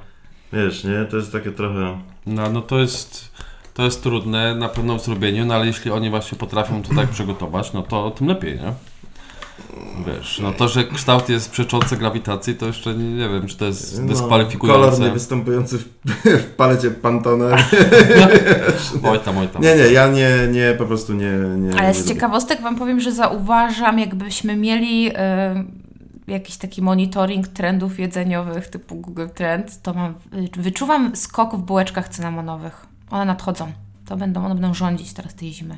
[0.53, 1.05] Wiesz, nie?
[1.11, 2.01] To jest takie trochę...
[2.27, 3.33] No, no to jest,
[3.75, 7.09] to jest trudne na pewno w zrobieniu, no ale jeśli oni właśnie potrafią to tak
[7.17, 8.73] przygotować, no to tym lepiej, nie?
[10.07, 13.65] Wiesz, no to, że kształt jest przeczący grawitacji, to jeszcze nie, nie wiem, czy to
[13.65, 15.01] jest No, kolor dyskwalifikujące.
[15.03, 15.85] nie występujący w,
[16.43, 17.57] w palecie Pantone.
[19.11, 19.63] oj tam, oj tam.
[19.63, 21.33] Nie, nie, ja nie, nie, po prostu nie...
[21.59, 22.15] nie Ale nie z lubię.
[22.15, 25.13] ciekawostek Wam powiem, że zauważam, jakbyśmy mieli y,
[26.27, 32.09] jakiś taki monitoring trendów jedzeniowych typu Google Trend, to mam, y, wyczuwam skok w bułeczkach
[32.09, 32.87] cynamonowych.
[33.11, 33.73] One nadchodzą.
[34.07, 35.77] To będą, one będą rządzić teraz tej zimy.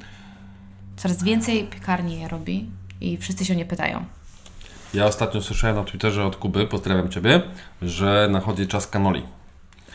[0.97, 4.04] Coraz więcej piekarni je robi i wszyscy się nie pytają.
[4.94, 7.42] Ja ostatnio słyszałem na Twitterze od Kuby, pozdrawiam Ciebie,
[7.82, 9.22] że nachodzi czas kanoli.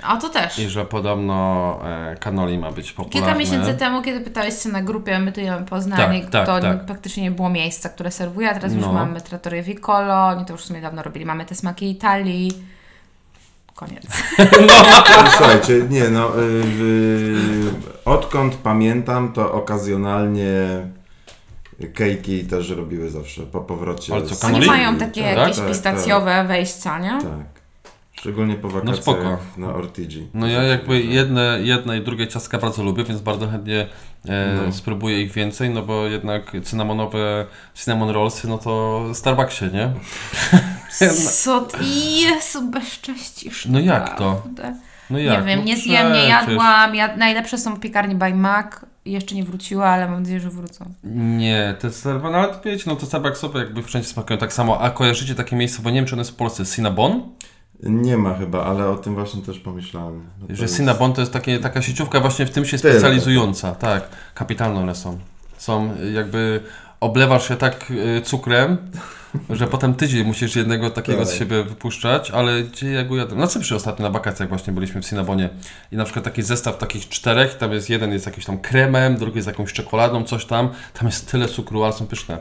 [0.04, 0.60] A to też.
[0.60, 3.22] I że podobno e, kanoli ma być popularne.
[3.22, 6.60] Kilka miesięcy temu, kiedy pytałeś się na grupie, my tu jemy Poznanie, Tak, tak, to
[6.60, 6.86] tak.
[6.86, 8.94] praktycznie nie było miejsca, które serwuje, a teraz już No.
[8.94, 12.52] mamy Trattoria Vicolo, oni to już w sumie dawno robili, mamy te smaki Italii.
[13.76, 14.04] Koniec.
[15.38, 17.72] Słuchajcie, nie no, y, y,
[18.06, 20.54] odkąd pamiętam, to okazjonalnie
[21.94, 24.14] kejki też robiły zawsze po powrocie.
[24.14, 27.10] Ale co, z- Oni mają takie Tak, jakieś tak, pistacjowe wejścia, nie?
[27.22, 27.64] Tak.
[28.20, 29.38] Szczególnie po wakacjach spoko.
[29.58, 30.28] na Ortigi.
[30.34, 33.88] No ja jakby jedne, jedne i drugie ciastka bardzo lubię, więc bardzo chętnie
[34.30, 34.72] e, No.
[34.74, 39.92] spróbuję ich więcej, no bo jednak cynamonowe, cinnamon rollsy, no to Starbucksie, nie?
[41.44, 41.78] Co ty,
[42.22, 43.66] Jezu, bezcześcisz.
[43.66, 44.42] No jak to?
[45.10, 45.40] No jak?
[45.40, 46.96] Nie wiem, no nie zjem, nie jadłam.
[46.96, 48.68] Ja, najlepsze są w piekarni by Mac.
[49.06, 50.94] Jeszcze nie wróciła, ale mam nadzieję, że wrócą.
[51.38, 54.82] Nie, te Starbucks, no ale wiecie, no to Starbucksowe jakby wszędzie smakują tak samo.
[54.82, 57.22] A kojarzycie takie miejsce, bo nie wiem, czy one jest w Polsce, Cinnabon?
[57.84, 60.24] Nie ma chyba, ale o tym właśnie też pomyślałem.
[60.42, 62.94] No to Że jest- Cinnabon to jest takie, taka sieciówka właśnie w tym się Tyle.
[62.94, 63.76] specjalizująca.
[63.76, 65.18] Tak, kapitalne one są.
[65.58, 66.60] Są jakby,
[67.00, 68.78] oblewasz się tak y, cukrem,
[69.50, 73.40] że potem tydzień musisz jednego takiego z siebie wypuszczać, ale gdzie ja go jadłem?
[73.40, 75.50] Na Cyprze ostatnio na wakacjach właśnie byliśmy w Cinnabonie
[75.92, 79.36] i na przykład taki zestaw takich czterech, tam jest jeden jest jakimś tam kremem, drugi
[79.36, 82.38] jest jakąś czekoladą, coś tam, tam jest tyle cukru, ale są pyszne.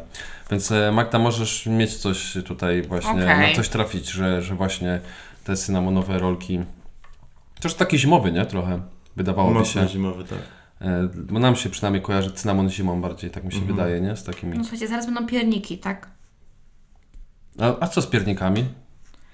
[0.50, 3.48] Więc e, Magda, możesz mieć coś tutaj właśnie, Okej.
[3.50, 5.00] na coś trafić, że, że właśnie
[5.44, 6.60] te cynamonowe rolki,
[7.60, 8.46] też taki zimowy, nie?
[8.46, 8.80] Trochę,
[9.16, 9.88] wydawałoby Mocno się.
[9.88, 10.38] zimowy, tak.
[10.80, 13.76] E, Bo nam się przynajmniej kojarzy cynamon zimą bardziej, tak mi się Mhm.
[13.76, 14.16] wydaje, nie?
[14.16, 14.58] Z takimi.
[14.58, 16.08] No słuchajcie, zaraz będą pierniki, tak?
[17.60, 18.64] A, a co z piernikami?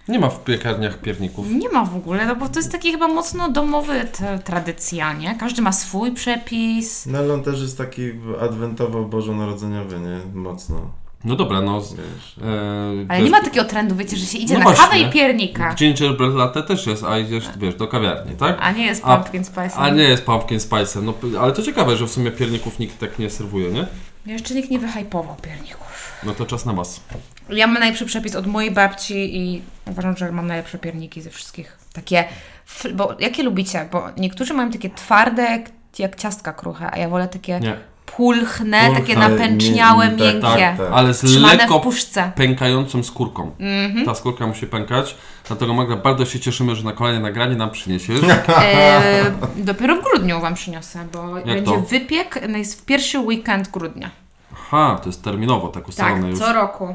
[0.08, 1.50] Nie ma w piekarniach pierników.
[1.50, 5.34] Nie ma w ogóle, no bo to jest taki chyba mocno domowy t- tradycja, nie?
[5.34, 7.06] Każdy ma swój przepis.
[7.06, 10.40] No ale on też jest taki adwentowo-bożonarodzeniowy, nie?
[10.40, 10.90] Mocno,
[11.24, 11.80] No dobra, no.
[11.80, 12.38] z- wiesz.
[12.38, 12.42] E,
[13.08, 14.84] Ale nie jest- ma takiego trendu, wiecie, że się idzie No na właśnie.
[14.84, 15.74] kawę i piernika.
[15.74, 18.56] Gingerbread latte też jest, a idziesz, wiesz, do kawiarni, tak?
[18.60, 19.74] A nie jest A- pumpkin spice.
[19.76, 22.98] A nie jest pumpkin spice, no p- ale to ciekawe, że w sumie pierników nikt
[22.98, 23.86] tak nie serwuje, nie?
[24.26, 25.87] Jeszcze nikt nie wyhypował pierników.
[26.24, 27.00] No to czas na was.
[27.50, 31.78] Ja mam najlepszy przepis od mojej babci i uważam, że mam najlepsze pierniki ze wszystkich.
[31.92, 32.24] Takie,
[32.94, 33.88] bo jakie lubicie?
[33.92, 35.62] Bo niektórzy mają takie twarde,
[35.98, 37.76] jak, ciastka kruche, a ja wolę takie Nie.
[38.06, 40.58] pulchne, Pulchne, takie napęczniałe, nie- nie- tak, miękkie.
[40.58, 40.88] tak, tak.
[40.92, 42.32] Ale z Trzymane lekko w puszce.
[42.36, 43.50] pękającą skórką.
[43.60, 44.04] Mhm.
[44.06, 45.14] Ta skórka musi pękać,
[45.48, 48.20] dlatego Magda, bardzo się cieszymy, że na kolejne nagranie nam przyniesiesz.
[48.48, 51.80] E, dopiero w grudniu Wam przyniosę, bo będzie to?
[51.80, 54.10] wypiek, no jest w pierwszy weekend grudnia.
[54.72, 56.38] Aha, to jest terminowo tak Tak, ustalone już.
[56.38, 56.94] co roku.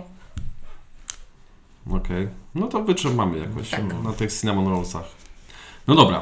[1.91, 4.03] Okej, no to wytrzymamy jakoś Tak.
[4.03, 5.03] na tych cinnamon rollsach.
[5.87, 6.21] No dobra.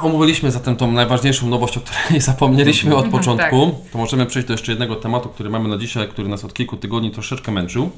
[0.00, 3.70] Omówiliśmy zatem tą najważniejszą nowość, o której zapomnieliśmy od Mhm, początku.
[3.82, 3.90] tak.
[3.92, 6.76] To możemy przejść do jeszcze jednego tematu, który mamy na dzisiaj, który nas od kilku
[6.76, 7.90] tygodni troszeczkę męczył,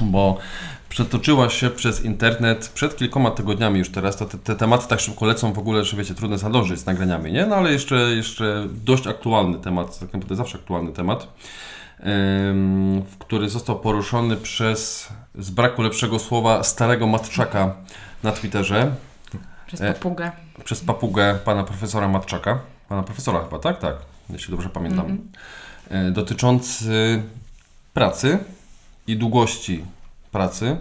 [0.00, 0.38] bo
[0.88, 4.16] przetoczyła się przez internet przed kilkoma tygodniami już teraz.
[4.16, 7.46] Te, te tematy tak szybko lecą w ogóle, że wiecie, trudno zadążyć z nagraniami, nie?
[7.46, 11.28] No ale jeszcze, jeszcze dość aktualny temat, tak naprawdę zawsze aktualny temat
[12.00, 17.74] em, w który został poruszony przez, z braku lepszego słowa, starego matczaka
[18.22, 18.94] na Twitterze,
[19.66, 20.30] Przez E, papugę.
[20.64, 22.58] przez papugę pana profesora Matczaka.
[22.88, 23.78] Pana profesora chyba, tak?
[23.78, 23.96] Tak,
[24.30, 25.06] jeśli dobrze pamiętam.
[25.06, 25.28] Mhm.
[26.08, 27.22] E, Dotyczący
[27.94, 28.38] pracy
[29.06, 29.84] i długości
[30.30, 30.76] pracy.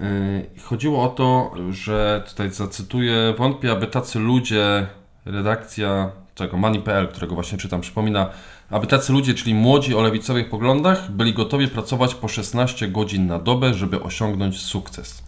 [0.00, 4.86] E, Chodziło o to, że tutaj zacytuję, wątpię, aby tacy ludzie,
[5.24, 8.30] redakcja czego Money.pl, którego właśnie czytam, przypomina,
[8.70, 13.38] aby tacy ludzie, czyli młodzi o lewicowych poglądach, byli gotowi pracować po 16 godzin na
[13.38, 15.22] dobę, żeby osiągnąć sukces.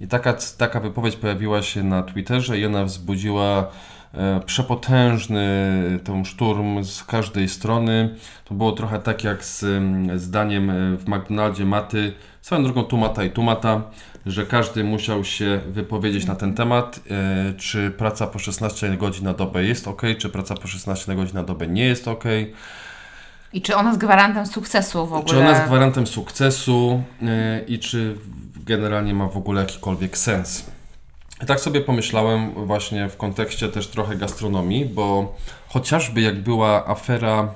[0.00, 3.66] I taka, taka wypowiedź pojawiła się na Twitterze i ona wzbudziła
[4.14, 8.16] e, przepotężny ten szturm z każdej strony.
[8.44, 13.24] To było trochę tak jak z mm, zdaniem e, w McDonaldzie Maty, swoją drugą Tumata
[13.24, 13.82] i Tumata,
[14.26, 19.34] że każdy musiał się wypowiedzieć na ten temat, e, czy praca po 16 godzin na
[19.34, 22.24] dobę jest ok, czy praca po 16 godzin na dobę nie jest ok.
[23.52, 25.24] I czy ona jest gwarantem sukcesu w ogóle?
[25.24, 28.16] Czy ona jest gwarantem sukcesu e, i czy
[28.56, 30.64] generalnie ma w ogóle jakikolwiek sens.
[31.42, 35.36] I tak sobie pomyślałem właśnie w kontekście też trochę gastronomii, bo
[35.68, 37.54] chociażby jak była afera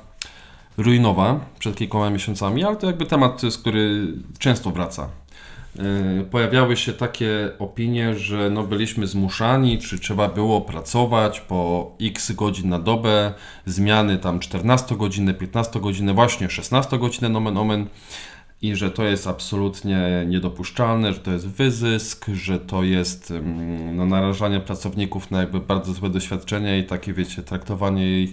[0.77, 4.07] ruinowa przed kilkoma miesiącami, ale to jakby temat, z który
[4.39, 5.09] często wraca.
[5.77, 12.33] Yy, Pojawiały się takie opinie, że no byliśmy zmuszani, czy trzeba było pracować po x
[12.33, 13.35] godzin na dobę,
[13.67, 17.89] zmiany tam 14 godziny, 15 godziny, właśnie 16 godziny nomen omen
[18.63, 24.07] i że to jest absolutnie niedopuszczalne, że to jest wyzysk, że to jest mm, no,
[24.07, 28.31] narażanie pracowników na jakby bardzo złe doświadczenia i takie, wiecie, traktowanie ich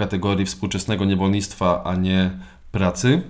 [0.00, 2.30] kategorii współczesnego niewolnictwa, a nie
[2.72, 3.22] pracy.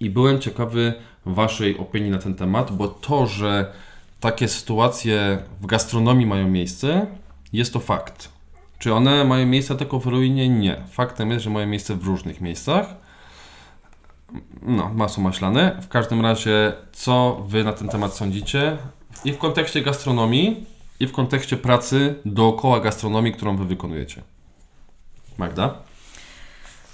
[0.00, 0.94] I byłem ciekawy
[1.26, 3.72] Waszej opinii na ten temat, bo to, że
[4.20, 7.06] takie sytuacje w gastronomii mają miejsce,
[7.52, 8.28] jest to fakt.
[8.78, 10.48] Czy one mają miejsce tylko w ruinie?
[10.48, 10.76] Nie.
[10.90, 12.94] Faktem jest, że mają miejsce w różnych miejscach.
[14.62, 15.78] No, masło maślane.
[15.82, 18.76] W każdym razie, co Wy na ten temat sądzicie?
[19.24, 20.66] I w kontekście gastronomii,
[21.00, 24.22] i w kontekście pracy dookoła gastronomii, którą Wy wykonujecie.
[25.38, 25.74] Magda?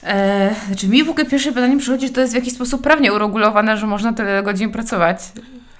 [0.02, 3.12] E, znaczy mi w ogóle pierwsze pytanie przychodzi, czy to jest w jakiś sposób prawnie
[3.12, 5.18] uregulowane, że można tyle godzin pracować.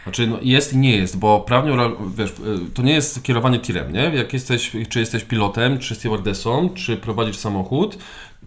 [0.03, 1.77] Znaczy, no jest i nie jest, bo prawnie,
[2.17, 2.35] wiesz, y,
[2.75, 4.01] to nie jest kierowanie tirem, nie?
[4.15, 7.99] Jak jesteś, czy jesteś pilotem, czy stewardessą, czy prowadzisz samochód,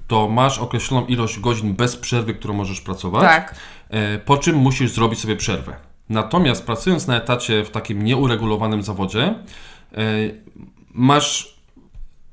[0.07, 3.55] to masz określoną ilość godzin bez przerwy, którą możesz pracować, Tak.
[3.89, 5.75] e, po czym musisz zrobić sobie przerwę.
[6.09, 10.03] Natomiast pracując na etacie w takim nieuregulowanym zawodzie, e,
[10.93, 11.54] masz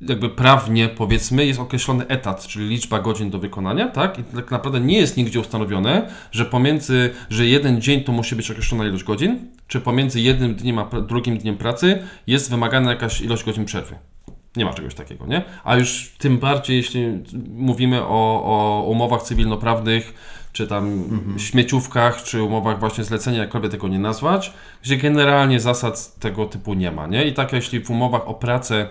[0.09, 4.19] jakby prawnie powiedzmy jest określony etat, czyli liczba godzin do wykonania, tak?
[4.19, 8.51] I tak naprawdę nie jest nigdzie ustanowione, że pomiędzy, że jeden dzień to musi być
[8.51, 9.39] określona ilość godzin,
[9.69, 13.97] czy pomiędzy jednym dniem a drugim dniem pracy jest wymagana jakaś ilość godzin przerwy.
[14.57, 15.43] Nie ma czegoś takiego, nie?
[15.65, 20.15] A już tym bardziej, jeśli mówimy o, o umowach cywilnoprawnych,
[20.53, 21.05] czy tam
[21.37, 26.91] śmieciówkach, czy umowach właśnie zlecenia, jakkolwiek tego nie nazwać, gdzie generalnie zasad tego typu nie
[26.91, 27.25] ma, nie?
[27.25, 28.89] I tak jeśli w umowach o pracę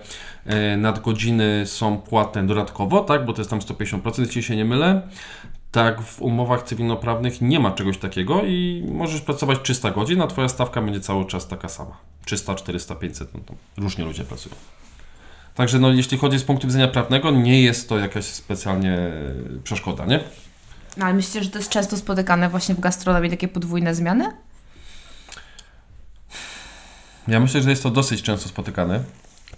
[0.78, 5.02] nadgodziny są płatne dodatkowo, tak, bo to jest tam 150%, jeśli się nie mylę,
[5.72, 10.50] tak w umowach cywilnoprawnych nie ma czegoś takiego i możesz pracować 300 godzin, a twoja
[10.50, 11.98] stawka będzie cały czas taka sama.
[12.26, 14.56] 300, 400, 500, no to różnie ludzie pracują.
[15.56, 20.06] Także no, jeśli chodzi z punktu widzenia prawnego, nie jest to jakaś specjalnie e, przeszkoda,
[20.06, 20.20] nie?
[20.98, 24.32] No, ale myślicie, że to jest często spotykane właśnie w gastronomii, takie podwójne zmiany?
[27.28, 29.04] Ja myślę, że jest to dosyć często spotykane,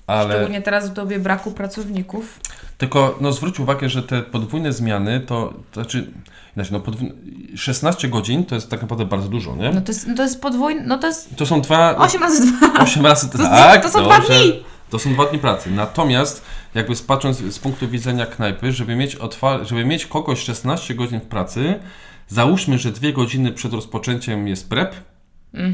[0.08, 2.40] ale Szczególnie teraz w dobie braku pracowników.
[2.78, 6.12] tylko no, zwróć uwagę, że te podwójne zmiany to, to znaczy,
[6.56, 7.14] inaczej, no, podwójne,
[7.56, 9.72] 16 godzin to jest tak naprawdę bardzo dużo, nie?
[9.72, 11.96] No to jest, no to jest podwójne, no to jest To są dwa...
[11.98, 12.74] 8 razy 2.
[12.84, 14.64] 8 razy To- tak, to są dwa dni.
[14.90, 15.72] To są dwa dni pracy.
[15.72, 16.44] Natomiast,
[16.76, 19.18] jakby patrząc z punktu widzenia knajpy, żeby mieć,
[19.64, 21.80] żeby mieć kogoś 16 godzin w pracy,
[22.28, 24.96] załóżmy, że dwie godziny przed rozpoczęciem jest prep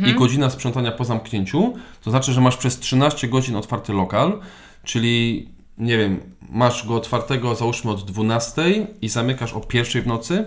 [0.06, 4.40] i godzina sprzątania po zamknięciu, to znaczy, że masz przez 13 godzin otwarty lokal,
[4.84, 10.46] czyli nie wiem, masz go otwartego załóżmy od 12 i zamykasz o pierwszej w nocy.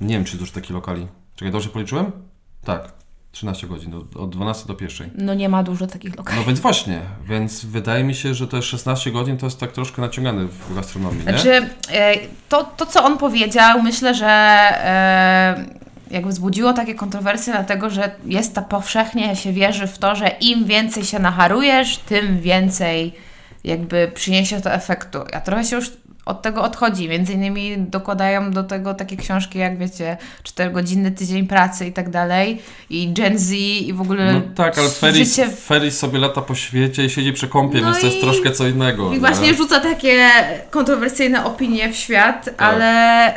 [0.00, 1.06] Nie wiem, czy dużo takich lokali.
[1.36, 2.12] Czekaj, dobrze policzyłem?
[2.64, 2.98] Tak.
[3.32, 5.10] 13 godzin, od, od 12 do pierwszej.
[5.14, 6.38] No nie ma dużo takich lokali.
[6.38, 10.02] No więc właśnie, więc wydaje mi się, że jest 16 godzin to jest tak troszkę
[10.02, 11.22] naciągane w gastronomii, nie?
[11.24, 12.16] Znaczy, e,
[12.48, 15.77] to, to co on powiedział, myślę, że e,
[16.10, 20.64] jakby wzbudziło takie kontrowersje, dlatego że jest ta powszechnie się wierzy w to, że im
[20.64, 23.12] więcej się nacharujesz, tym więcej
[23.64, 25.18] jakby przyniesie to efektu.
[25.32, 25.90] Ja trochę się już
[26.28, 27.08] od tego odchodzi.
[27.08, 32.62] Między innymi dokładają do tego takie książki, jak wiecie, 4-godzinny tydzień pracy i tak dalej,
[32.90, 36.54] i Gen Z i w ogóle No tak, ale Ferris, życie Ferris sobie lata po
[36.54, 39.08] świecie i siedzi przy kąpie, No więc to jest troszkę co innego.
[39.08, 39.20] I nie?
[39.20, 40.30] właśnie rzuca takie
[40.70, 42.54] kontrowersyjne opinie w świat, Tak.
[42.58, 42.86] ale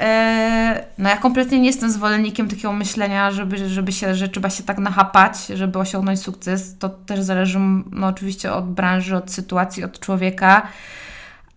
[0.02, 4.64] e, no ja kompletnie nie jestem zwolennikiem takiego myślenia, żeby, żeby się, że trzeba się
[4.64, 6.78] tak nachapać, żeby osiągnąć sukces.
[6.80, 7.60] To też zależy
[7.92, 10.68] no, oczywiście od branży, od sytuacji, od człowieka.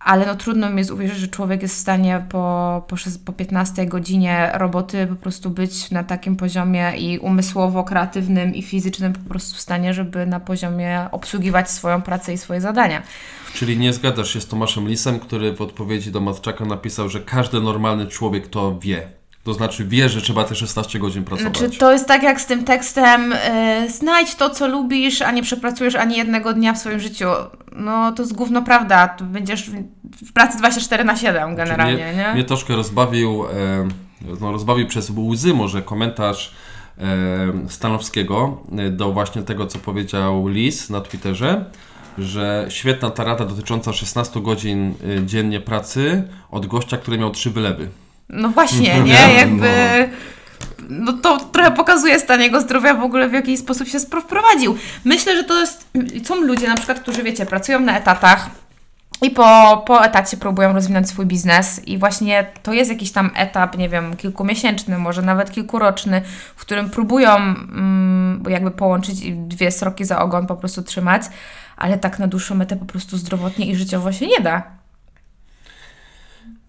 [0.05, 3.85] Ale no trudno mi jest uwierzyć, że człowiek jest w stanie po, po, po 15
[3.85, 9.55] godzinie roboty po prostu być na takim poziomie i umysłowo, kreatywnym i fizycznym po prostu
[9.57, 13.01] w stanie, żeby na poziomie obsługiwać swoją pracę i swoje zadania.
[13.53, 17.61] Czyli nie zgadzasz się z Tomaszem Lisem, który w odpowiedzi do Matczaka napisał, że każdy
[17.61, 19.07] normalny człowiek to wie.
[19.45, 21.57] To znaczy wie, że trzeba te 16 godzin pracować.
[21.57, 25.43] Znaczy, to jest tak jak z tym tekstem y, znajdź to, co lubisz, a nie
[25.43, 27.25] przepracujesz ani jednego dnia w swoim życiu.
[27.71, 29.07] No to jest gówno prawda.
[29.07, 29.69] To będziesz
[30.21, 32.33] w, pracy 24 na 7 generalnie, mnie, nie?
[32.33, 33.87] Mnie troszkę rozbawił, e,
[34.41, 36.55] no, rozbawił przez łzy może komentarz
[36.97, 37.03] e,
[37.69, 41.65] Stanowskiego e, do właśnie tego, co powiedział Lis na Twitterze,
[42.17, 44.93] że świetna ta rada dotycząca 16 godzin
[45.25, 47.89] dziennie pracy od gościa, który miał trzy wylewy.
[48.29, 49.13] No właśnie, nie?
[49.13, 49.69] Ja, Jakby...
[50.89, 54.77] No to trochę pokazuje stan jego zdrowia w ogóle, w jaki sposób się wprowadził.
[55.05, 55.89] Myślę, że to jest...
[56.23, 58.49] Są ludzie na przykład, którzy, wiecie, pracują na etatach
[59.21, 63.77] i po, po etacie próbują rozwinąć swój biznes i właśnie to jest jakiś tam etap,
[63.77, 66.21] nie wiem, kilkumiesięczny, może nawet kilkuroczny,
[66.55, 71.21] w którym próbują mm, jakby połączyć i dwie sroki za ogon po prostu trzymać,
[71.77, 74.63] ale tak na dłuższą metę po prostu zdrowotnie i życiowo się nie da.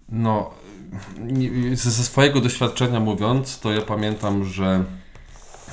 [0.09, 0.66] No, nie-
[1.73, 4.83] ze swojego doświadczenia mówiąc, to ja pamiętam, że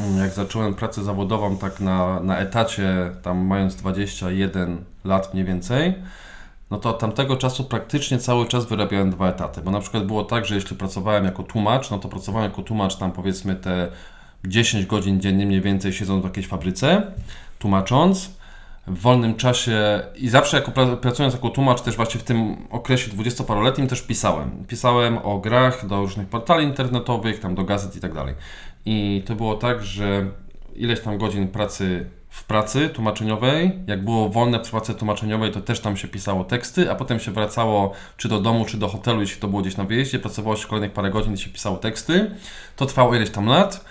[0.01, 5.95] mm, jak zacząłem pracę zawodową tak na, na etacie, tam mając 21 lat mniej więcej,
[6.71, 10.25] no to od tamtego czasu praktycznie cały czas wyrabiałem dwa etaty, bo na przykład było
[10.25, 13.89] tak, że jeśli pracowałem jako tłumacz, no to pracowałem jako tłumacz tam powiedzmy te
[14.45, 17.03] 10 godzin dziennie mniej więcej siedząc w jakiejś fabryce,
[17.59, 18.31] tłumacząc,
[18.87, 23.11] w wolnym czasie i zawsze jako pra- pracując jako tłumacz też właśnie w tym okresie
[23.11, 24.65] dwudziestoparoletnim też pisałem.
[24.69, 28.35] Pisałem o grach do różnych portali internetowych, tam do gazet i tak dalej.
[28.87, 30.27] I to było tak, że
[30.77, 35.81] ileś tam godzin pracy w pracy tłumaczeniowej, jak było wolne w pracy tłumaczeniowej, to też
[35.81, 39.41] tam się pisało teksty, a potem się wracało czy do domu, czy do hotelu, jeśli
[39.41, 42.31] to było gdzieś na wyjeździe, pracowało się kolejnych parę godzin i się pisało teksty.
[42.77, 43.85] To trwało ileś tam lat.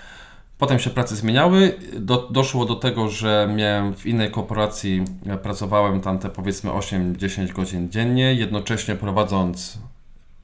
[0.58, 1.78] Potem się prace zmieniały.
[2.00, 7.52] Do, doszło do tego, że miałem w innej korporacji, e, pracowałem tam te powiedzmy 8-10
[7.52, 9.78] godzin dziennie, jednocześnie prowadząc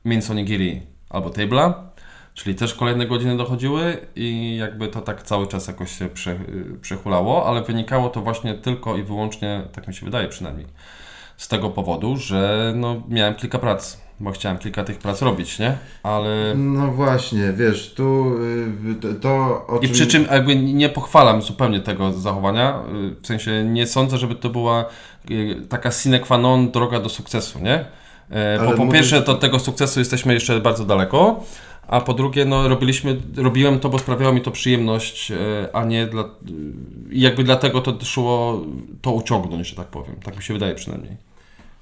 [0.04, 1.72] Mince Onigiri albo Table'a,
[2.34, 6.78] czyli też kolejne godziny dochodziły i jakby to tak cały czas jakoś się prze, y,
[6.80, 10.66] przechulało, ale wynikało to właśnie tylko i wyłącznie, tak mi się wydaje przynajmniej,
[11.36, 15.76] z tego powodu, że no, miałem kilka prac, bo chciałem kilka tych prac robić, nie?
[16.02, 16.54] Ale...
[16.56, 18.34] No właśnie, wiesz, tu
[19.10, 19.30] y, to,
[19.68, 19.92] o I czym...
[19.94, 24.50] przy czym jakby nie pochwalam zupełnie tego zachowania, y, w sensie nie sądzę, żeby to
[24.50, 24.84] była
[25.30, 27.84] y, taka sine qua non droga do sukcesu, nie?
[28.56, 31.44] Bo Ale po mówisz- pierwsze to od tego sukcesu jesteśmy jeszcze bardzo daleko,
[31.88, 35.32] a po drugie no robiliśmy, robiłem to, bo sprawiało mi to przyjemność,
[35.72, 36.24] a nie dla,
[37.12, 38.60] jakby dlatego to szło
[39.02, 40.16] to uciągnąć, że tak powiem.
[40.24, 41.29] Tak mi się wydaje przynajmniej.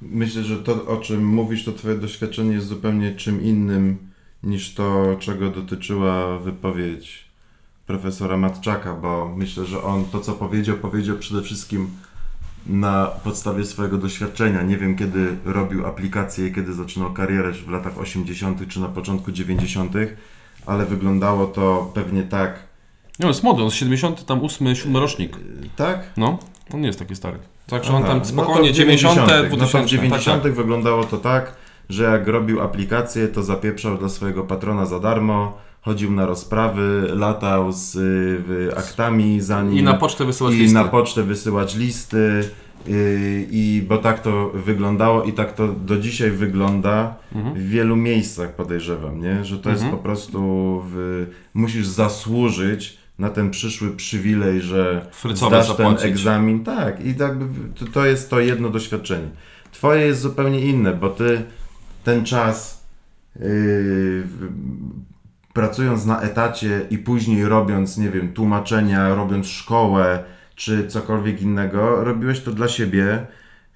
[0.03, 3.99] Myślę, że to, o czym mówisz, to Twoje doświadczenie jest zupełnie czym innym
[4.43, 7.29] niż to, czego dotyczyła wypowiedź
[7.87, 11.91] profesora Matczaka, bo myślę, że on to, co powiedział, powiedział przede wszystkim
[12.67, 14.63] na podstawie swojego doświadczenia.
[14.63, 18.89] Nie wiem, kiedy robił aplikację i kiedy zaczynał karierę, czy w latach 80., czy na
[18.89, 19.93] początku 90.,
[20.67, 22.59] ale wyglądało to pewnie tak.
[23.19, 25.37] No jest młody, on jest 78, 7 rocznik.
[25.77, 26.13] Tak?
[26.17, 26.39] No,
[26.75, 27.39] on nie jest taki stary.
[27.67, 30.25] Także on tam no spokojnie w 90, 90., 2000, No to w 90.
[30.37, 30.53] tak, tak.
[30.53, 31.55] wyglądało to tak,
[31.89, 37.73] że jak robił aplikację, to zapieprzał dla swojego patrona za darmo, chodził na rozprawy, latał
[37.73, 40.75] z y, aktami za nim I na pocztę wysyłać i listy.
[40.75, 42.45] na pocztę wysyłać listy.
[42.89, 47.55] y, I bo tak to wyglądało i tak to do dzisiaj wygląda Mhm.
[47.55, 49.45] w wielu miejscach podejrzewam, nie?
[49.45, 49.99] że to jest Mhm.
[49.99, 50.41] po prostu
[50.91, 56.11] w, musisz zasłużyć na ten przyszły przywilej, że Frycowe zdasz ten zapłacić.
[56.11, 56.65] egzamin.
[56.65, 57.33] Tak, i tak
[57.93, 59.29] to, jest to jedno doświadczenie.
[59.73, 61.43] Twoje jest zupełnie inne, bo ty
[62.05, 62.85] ten czas
[63.41, 64.27] yy,
[65.53, 72.41] pracując na etacie i później robiąc, nie wiem, tłumaczenia, robiąc szkołę czy cokolwiek innego, robiłeś
[72.41, 73.27] to dla siebie.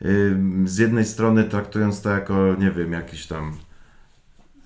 [0.01, 3.53] Yy, z jednej strony traktując to jako, nie wiem, jakiś tam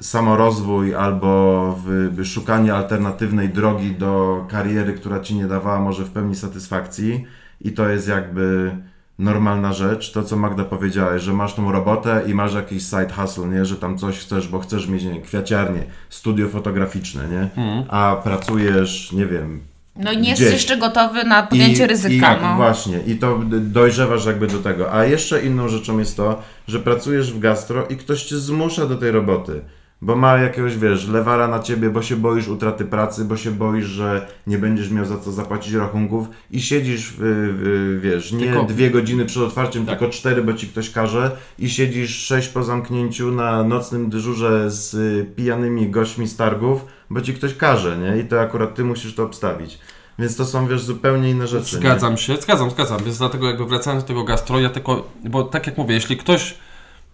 [0.00, 6.10] samorozwój albo w, w szukanie alternatywnej drogi do kariery, która ci nie dawała może w
[6.10, 7.24] pełni satysfakcji
[7.60, 8.76] i to jest jakby
[9.18, 13.46] normalna rzecz, to co Magda powiedziałeś, że masz tą robotę i masz jakiś side hustle,
[13.48, 17.84] nie, że tam coś chcesz, bo chcesz mieć nie, wiem, kwiaciarnię, studio fotograficzne, nie, Mhm.
[17.88, 19.60] a pracujesz, nie wiem,
[19.96, 20.52] No i nie jest Gdzieś.
[20.52, 22.36] jeszcze gotowy na podjęcie ryzyka.
[22.36, 22.56] I, no.
[22.56, 24.92] Właśnie, i to dojrzewasz jakby do tego.
[24.92, 28.96] A jeszcze inną rzeczą jest to, że pracujesz w gastro i ktoś cię zmusza do
[28.96, 29.60] tej roboty.
[30.02, 33.84] Bo ma jakiegoś, wiesz, lewara na ciebie, bo się boisz utraty pracy, bo się boisz,
[33.86, 38.62] że nie będziesz miał za co zapłacić rachunków i siedzisz, w, w, wiesz, nie Tylko-
[38.64, 39.98] dwie godziny przed otwarciem, Tak.
[39.98, 44.94] tylko cztery, bo ci ktoś każe i siedzisz sześć po zamknięciu na nocnym dyżurze z
[44.94, 48.18] y, pijanymi gośćmi z targów, bo ci ktoś każe, nie?
[48.22, 49.78] I to akurat ty musisz to obstawić.
[50.18, 51.74] Więc to są, wiesz, zupełnie inne rzeczy.
[51.76, 51.80] nie?
[51.80, 53.04] Zgadzam się, zgadzam, zgadzam.
[53.04, 56.54] Więc dlatego jakby wracając do tego gastro, ja tylko, bo tak jak mówię, jeśli ktoś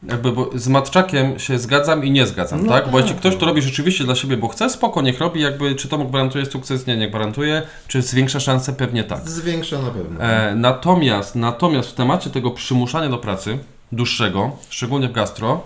[0.08, 2.84] jakby bo z matczakiem się zgadzam i nie zgadzam, No tak?
[2.84, 3.40] Bo tak, jeśli ktoś no.
[3.40, 6.46] to robi rzeczywiście dla siebie, bo chce, spoko, niech robi, jakby czy to mu gwarantuje
[6.46, 9.28] sukces, nie, nie gwarantuje, czy zwiększa szanse, pewnie tak.
[9.28, 10.20] Zwiększa na pewno.
[10.20, 13.58] E, natomiast, natomiast w temacie tego przymuszania do pracy
[13.92, 15.60] dłuższego, szczególnie w gastro,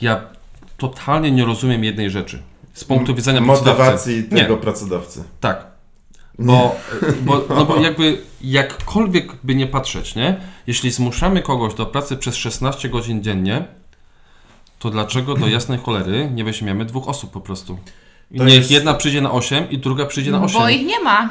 [0.00, 0.20] ja
[0.76, 2.42] totalnie nie rozumiem jednej rzeczy.
[2.72, 3.40] Z punktu widzenia.
[3.40, 4.42] Motywacji Nie.
[4.42, 5.24] tego pracodawcy.
[5.40, 5.66] Tak.
[6.38, 6.76] Bo,
[7.26, 10.40] bo, no bo jakby jakkolwiek by nie patrzeć, nie?
[10.66, 13.64] Jeśli zmuszamy kogoś do pracy przez 16 godzin dziennie,
[14.78, 17.78] to dlaczego do jasnej cholery nie weźmiemy dwóch osób po prostu?
[18.30, 20.60] I To niech jest- jedna przyjdzie na 8 i druga przyjdzie na 8.
[20.60, 21.28] Bo ich nie ma.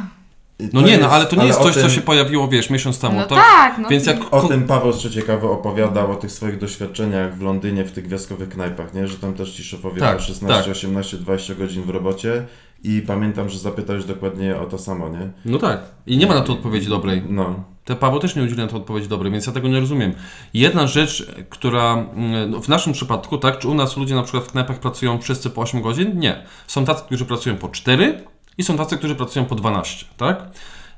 [0.74, 2.70] No to nie, no ale to nie jest o coś, co tym- się pojawiło, wiesz,
[2.70, 3.16] miesiąc temu.
[3.20, 3.90] No to, tak, no.
[3.90, 7.92] Więc jak O tym Paweł z Trzeciekawy opowiadał, o tych swoich doświadczeniach w Londynie, w
[7.92, 9.08] tych gwiazdkowych knajpach, nie?
[9.08, 10.72] Że tam też ci szefowie Tak, po 16, tak.
[10.72, 12.46] 18, 20 godzin w robocie
[12.84, 15.30] i pamiętam, że zapytałeś dokładnie o to samo, nie?
[15.46, 15.80] No tak.
[16.08, 17.24] I nie ma na to odpowiedzi dobrej.
[17.30, 17.64] No.
[17.86, 20.14] Te Paweł też nie udzielił na to odpowiedzi dobrej, więc ja tego nie rozumiem.
[20.54, 24.44] Jedna rzecz, która mm, no, w naszym przypadku, tak, czy u nas ludzie na przykład
[24.44, 26.20] w knajpach pracują wszyscy po 8 godzin?
[26.20, 26.44] Nie.
[26.68, 28.24] Są tacy, którzy pracują po 4
[28.58, 30.50] i są tacy, którzy pracują po 12, tak?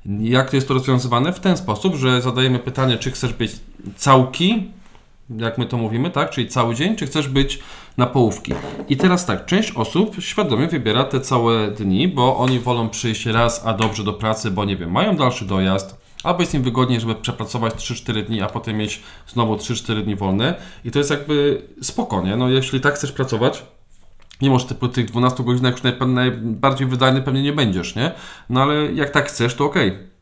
[0.06, 1.34] Jak to jest to rozwiązywane?
[1.34, 3.52] W ten sposób, że zadajemy pytanie, czy chcesz być
[3.96, 4.72] całki,
[5.38, 6.30] jak my to mówimy, tak?
[6.30, 7.60] Czyli cały dzień, czy chcesz być
[7.98, 8.54] na połówki.
[8.90, 13.66] I teraz tak, część osób świadomie wybiera te całe dni, bo oni wolą przyjść raz,
[13.66, 17.16] a dobrze do pracy, bo nie wiem, mają dalszy dojazd, albo jest im wygodniej, żeby
[17.16, 20.56] przepracować 3-4 dni, a potem mieć znowu 3-4 dni wolne.
[20.86, 22.36] I to jest jakby spokojnie.
[22.36, 23.66] No jeśli tak chcesz pracować,
[24.42, 28.12] mimo że ty po tych 12 godzinach już najbardziej wydajny pewnie nie będziesz, nie?
[28.50, 29.88] No ale jak tak chcesz, to okej.
[29.88, 30.19] Yy,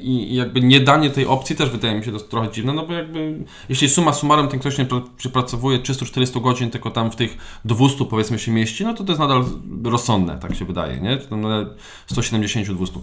[0.00, 2.92] I i jakby nie danie tej opcji też wydaje mi się trochę dziwne, no bo
[2.92, 7.60] jakby jeśli suma summarum ten ktoś nie pr- przepracowuje 300-400 godzin, tylko tam w tych
[7.64, 9.44] 200 powiedzmy się mieści, no to to jest nadal
[9.84, 11.18] rozsądne, tak się wydaje, nie?
[11.18, 11.68] Czy tam nawet
[12.12, 13.00] 170-200.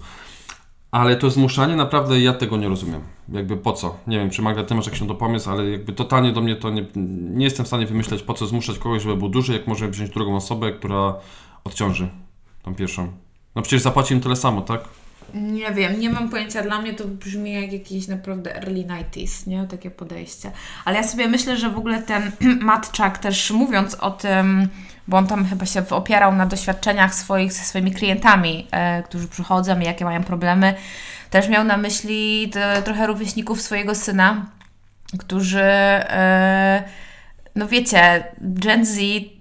[0.91, 3.01] Ale to zmuszanie, naprawdę ja tego nie rozumiem.
[3.29, 3.97] Jakby po co?
[4.07, 6.69] Nie wiem, czy Magda, ty masz jakiś to pomysł, ale jakby totalnie do mnie to
[6.69, 6.85] nie,
[7.35, 10.09] nie jestem w stanie wymyśleć, po co zmuszać kogoś, żeby był duży, jak może wziąć
[10.09, 11.15] drugą osobę, która
[11.63, 12.09] odciąży
[12.63, 13.11] tą pierwszą.
[13.55, 14.89] No przecież zapłaci im tyle samo, tak?
[15.33, 16.63] Nie wiem, nie mam pojęcia.
[16.63, 19.67] Dla mnie to brzmi jak jakiś naprawdę early 90s, nie?
[19.67, 20.51] Takie podejście.
[20.85, 24.69] Ale ja sobie myślę, że w ogóle ten Matczak też mówiąc o tym,
[25.07, 29.79] bo on tam chyba się opierał na doświadczeniach swoich ze swoimi klientami, e, którzy przychodzą
[29.79, 30.73] i jakie mają problemy,
[31.29, 34.45] też miał na myśli te, trochę rówieśników swojego syna,
[35.19, 36.83] którzy, e,
[37.55, 38.99] no wiecie, Gen Z,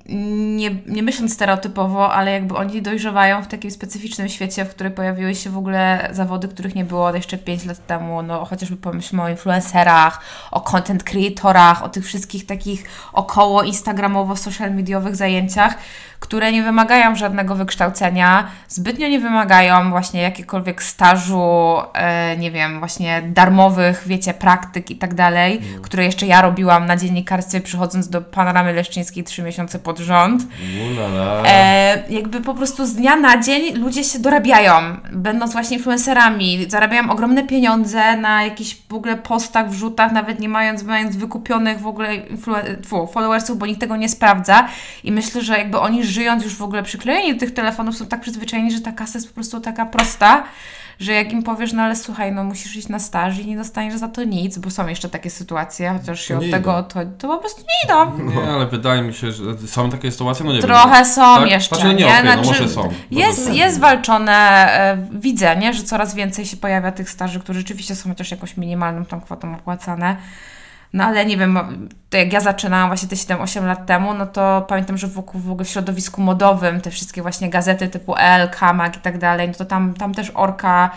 [0.09, 5.35] nie, nie myśląc stereotypowo, ale jakby oni dojrzewają w takim specyficznym świecie, w którym pojawiły
[5.35, 9.29] się w ogóle zawody, których nie było jeszcze 5 lat temu, no chociażby pomyślmy o
[9.29, 15.79] influencerach, o content creatorach, o tych wszystkich takich około instagramowo-social mediowych zajęciach,
[16.21, 23.23] które nie wymagają żadnego wykształcenia, zbytnio nie wymagają właśnie jakiegokolwiek stażu, e, nie wiem, właśnie
[23.23, 28.73] darmowych, wiecie, praktyk i tak dalej, które jeszcze ja robiłam na dziennikarstwie, przychodząc do Panoramy
[28.73, 30.43] Leszczyńskiej trzy miesiące pod rząd.
[31.47, 34.73] E, jakby po prostu z dnia na dzień ludzie się dorabiają,
[35.13, 40.83] będąc właśnie influencerami, zarabiają ogromne pieniądze na jakichś w ogóle postach, wrzutach, nawet nie mając,
[40.83, 44.69] mając wykupionych w ogóle influ- followersów, bo nikt tego nie sprawdza.
[45.05, 48.21] I myślę, że jakby oni żyjąc już w ogóle przyklejeni do tych telefonów są tak
[48.21, 50.45] przyzwyczajeni, że ta kasa jest po prostu taka prosta,
[50.99, 53.99] że jak im powiesz, no ale słuchaj, no musisz iść na staż i nie dostaniesz
[53.99, 57.29] za to nic, bo są jeszcze takie sytuacje, chociaż się od nie tego, to, to
[57.29, 58.19] po prostu nie idą.
[58.35, 60.67] Nie, ale wydaje mi się, że są takie sytuacje, no nie wiem.
[60.69, 61.51] Trochę są Tak?
[61.51, 61.77] jeszcze.
[61.77, 62.07] Znaczy, nie, nie?
[62.07, 62.89] okej, no Znaczy, może są.
[63.11, 65.75] Jest, Może jest walczone, e, widzę, nie?
[65.75, 69.55] że coraz więcej się pojawia tych staży, które rzeczywiście są chociaż jakąś minimalną tą kwotą
[69.55, 70.17] opłacane.
[70.93, 71.59] No ale nie wiem,
[72.11, 75.51] to jak ja zaczynałam właśnie te 7-8 lat temu, no to pamiętam, że wokół w
[75.51, 79.55] ogóle w środowisku modowym te wszystkie właśnie gazety typu El, Kamak i tak dalej, no
[79.55, 80.91] to tam, tam też orka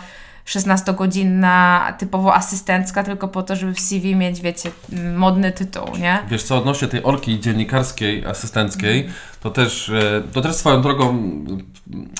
[0.45, 4.71] 16-godzinna, typowo asystencka, tylko po to, żeby w CV mieć, wiecie,
[5.15, 6.19] modny tytuł, nie?
[6.27, 9.09] Wiesz co, odnośnie tej orki dziennikarskiej, asystenckiej,
[9.41, 11.31] to też, e, to też swoją drogą,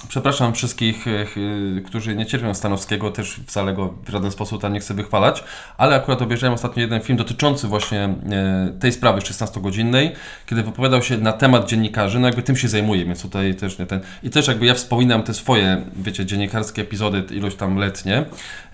[0.10, 4.74] przepraszam wszystkich, e, ch- którzy nie cierpią Stanowskiego, też wcale go w żaden sposób tam
[4.74, 5.44] nie chcę wychwalać,
[5.78, 10.12] ale akurat obejrzałem ostatnio jeden film dotyczący właśnie e, tej sprawy 16-godzinnej,
[10.46, 13.86] kiedy wypowiadał się na temat dziennikarzy, no jakby tym się zajmuje, więc tutaj też nie
[13.86, 14.00] ten...
[14.24, 18.26] I też jakby ja wspominam te swoje, wiecie, dziennikarskie epizody, ilość tam letnie,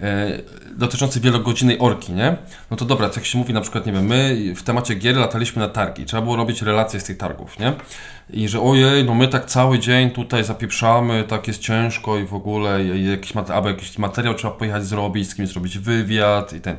[0.01, 0.39] e,
[0.77, 2.37] dotyczące wielogodzinnej orki, nie?
[2.71, 5.61] No to dobra, jak się mówi na przykład, nie wiem, my w temacie gier lataliśmy
[5.61, 7.73] na targi, trzeba było robić relacje z tych targów, nie?
[8.35, 12.33] I że ojej, no my tak cały dzień tutaj zapieprzamy, tak jest ciężko i w
[12.33, 16.75] ogóle i jakiś, albo jakiś materiał trzeba pojechać zrobić, z kimś zrobić wywiad i ten.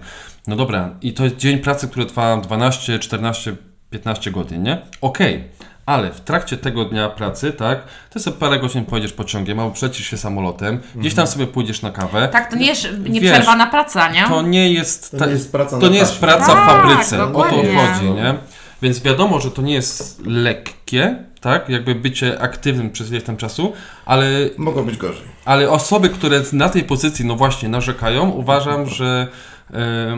[0.47, 3.57] No dobra, i to jest dzień pracy, który trwa 12, 14,
[3.91, 4.79] 15 godzin, nie?
[5.01, 5.45] Okej.
[5.87, 10.07] Ale w trakcie tego dnia pracy, tak, ty sobie parę godzin pojedziesz pociągiem, albo przecisz
[10.07, 12.29] się samolotem, gdzieś tam sobie pójdziesz na kawę.
[12.33, 14.25] Tak, to nie jest nieprzerwana praca, nie?
[14.29, 17.25] To nie jest, To ta- nie jest praca to nie jest praca w Tak, fabryce.
[17.25, 18.35] O to chodzi, nie?
[18.83, 21.69] Więc wiadomo, że to nie jest lekkie, tak?
[21.69, 23.73] Jakby bycie aktywnym przez ileś tam czasu,
[24.07, 24.27] ale,
[24.59, 25.25] Mogło być gorzej.
[25.45, 29.29] ale osoby, które na tej pozycji, no właśnie, narzekają, uważam, że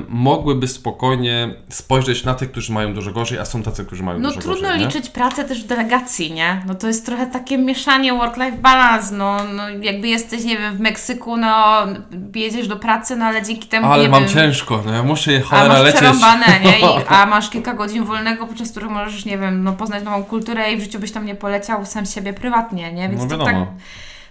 [0.09, 4.29] mogłyby spokojnie spojrzeć na tych, którzy mają dużo gorzej, a są tacy, którzy mają No
[4.29, 4.79] dużo trudno gorzej.
[4.81, 4.87] nie?
[4.87, 6.63] liczyć pracę też w delegacji, nie?
[6.67, 10.81] No to jest trochę takie mieszanie work-life balance, no, no jakby jesteś, nie wiem, w
[10.81, 11.77] Meksyku, no
[12.35, 15.39] jedziesz do pracy, no ale dzięki temu, Ale mam wiem, ciężko, no ja muszę je
[15.39, 16.03] a cholera masz lecieć.
[16.65, 16.79] nie?
[16.81, 16.83] I,
[17.15, 20.77] a masz kilka godzin wolnego, podczas których możesz, nie wiem, no poznać nową kulturę i
[20.77, 23.09] w życiu byś tam nie poleciał sam siebie prywatnie, nie?
[23.09, 23.57] Więc No to tak.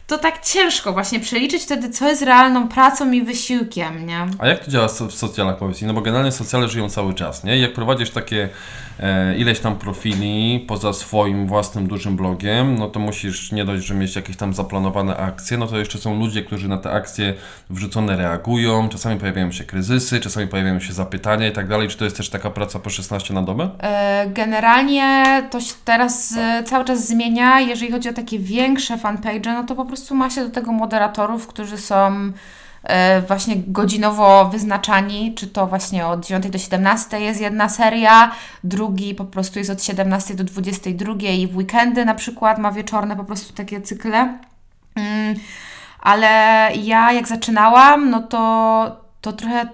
[0.07, 4.27] To tak ciężko właśnie przeliczyć wtedy, co jest realną pracą i wysiłkiem, nie?
[4.39, 5.81] A jak to działa w socjalach, powiedz?
[5.81, 7.57] No bo generalnie socjale żyją cały czas, nie?
[7.57, 8.49] Jak prowadzisz takie
[8.99, 13.95] e, ileś tam profili poza swoim własnym dużym blogiem, no to musisz nie dość, że
[13.95, 17.33] mieć jakieś tam zaplanowane akcje, no to jeszcze są ludzie, którzy na te akcje
[17.69, 21.87] wrzucone reagują, czasami pojawiają się kryzysy, czasami pojawiają się zapytania i tak dalej.
[21.87, 23.69] Czy to jest też taka praca po 16 na dobę?
[23.79, 27.59] E, Generalnie to się teraz e, cały czas zmienia.
[27.59, 31.47] Jeżeli chodzi o takie większe fanpage, no to po prostu ma się do tego moderatorów,
[31.47, 32.31] którzy są
[32.83, 38.31] e, właśnie godzinowo wyznaczani, czy to właśnie od 9 do 17 jest jedna seria,
[38.63, 43.15] drugi po prostu jest od 17 do 22 i w weekendy na przykład ma wieczorne
[43.15, 44.39] po prostu takie cykle.
[44.95, 45.35] Mm,
[45.99, 46.27] ale
[46.83, 49.69] ja jak zaczynałam, no to, to trochę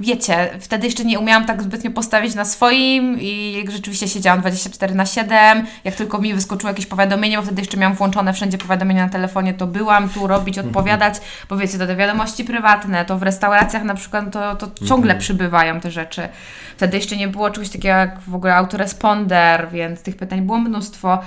[0.00, 4.94] wiecie, wtedy jeszcze nie umiałam tak zbytnio postawić na swoim i jak rzeczywiście siedziałam 24
[4.94, 9.04] na 7, jak tylko mi wyskoczyło jakieś powiadomienie, bo wtedy jeszcze miałam włączone wszędzie powiadomienia
[9.04, 11.14] na telefonie, to byłam tu robić, odpowiadać,
[11.48, 15.80] bo wiecie, to te wiadomości prywatne, to w restauracjach na przykład to, to ciągle przybywają
[15.80, 16.28] te rzeczy.
[16.76, 21.18] Wtedy jeszcze nie było czegoś takiego jak w ogóle autoresponder, więc tych pytań było mnóstwo.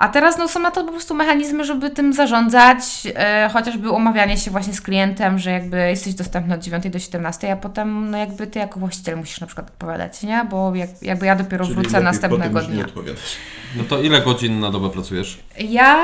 [0.00, 2.78] A teraz no, są na to po prostu mechanizmy, żeby tym zarządzać,
[3.14, 7.52] e, chociażby umawianie się właśnie z klientem, że jakby jesteś dostępny od 9 do 17,
[7.52, 10.46] a potem no jakby ty jako właściciel musisz na przykład odpowiadać, nie?
[10.50, 12.76] Bo jak, jakby ja dopiero Czyli wrócę następnego dnia.
[12.76, 13.36] Nie odpowiadasz.
[13.76, 15.38] No to ile godzin na dobę pracujesz?
[15.58, 15.98] Ja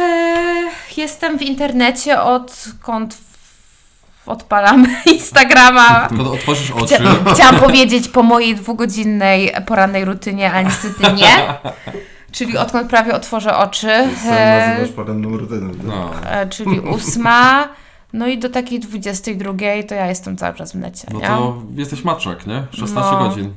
[0.00, 6.08] e, jestem w internecie odkąd w- odpalam Instagrama.
[6.08, 6.94] Tylko otworzysz oczy.
[6.94, 11.36] Chcia, chciałam powiedzieć po mojej dwugodzinnej porannej rutynie, ale niestety nie.
[12.36, 13.86] Czyli odkąd prawie otworzę oczy.
[14.24, 15.74] Sam e, nazywasz poranną rutynę.
[15.74, 15.84] tak?
[15.86, 16.10] No.
[16.30, 17.68] e, czyli ósma.
[18.12, 19.52] No i do takiej 22
[19.88, 21.08] to ja jestem cały czas w necie.
[21.12, 21.26] No nie?
[21.26, 22.66] to jesteś maczek, nie?
[22.70, 23.28] 16 No.
[23.28, 23.52] godzin.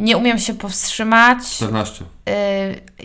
[0.00, 1.50] Nie umiem się powstrzymać.
[1.50, 2.04] 14.
[2.26, 2.34] Yy,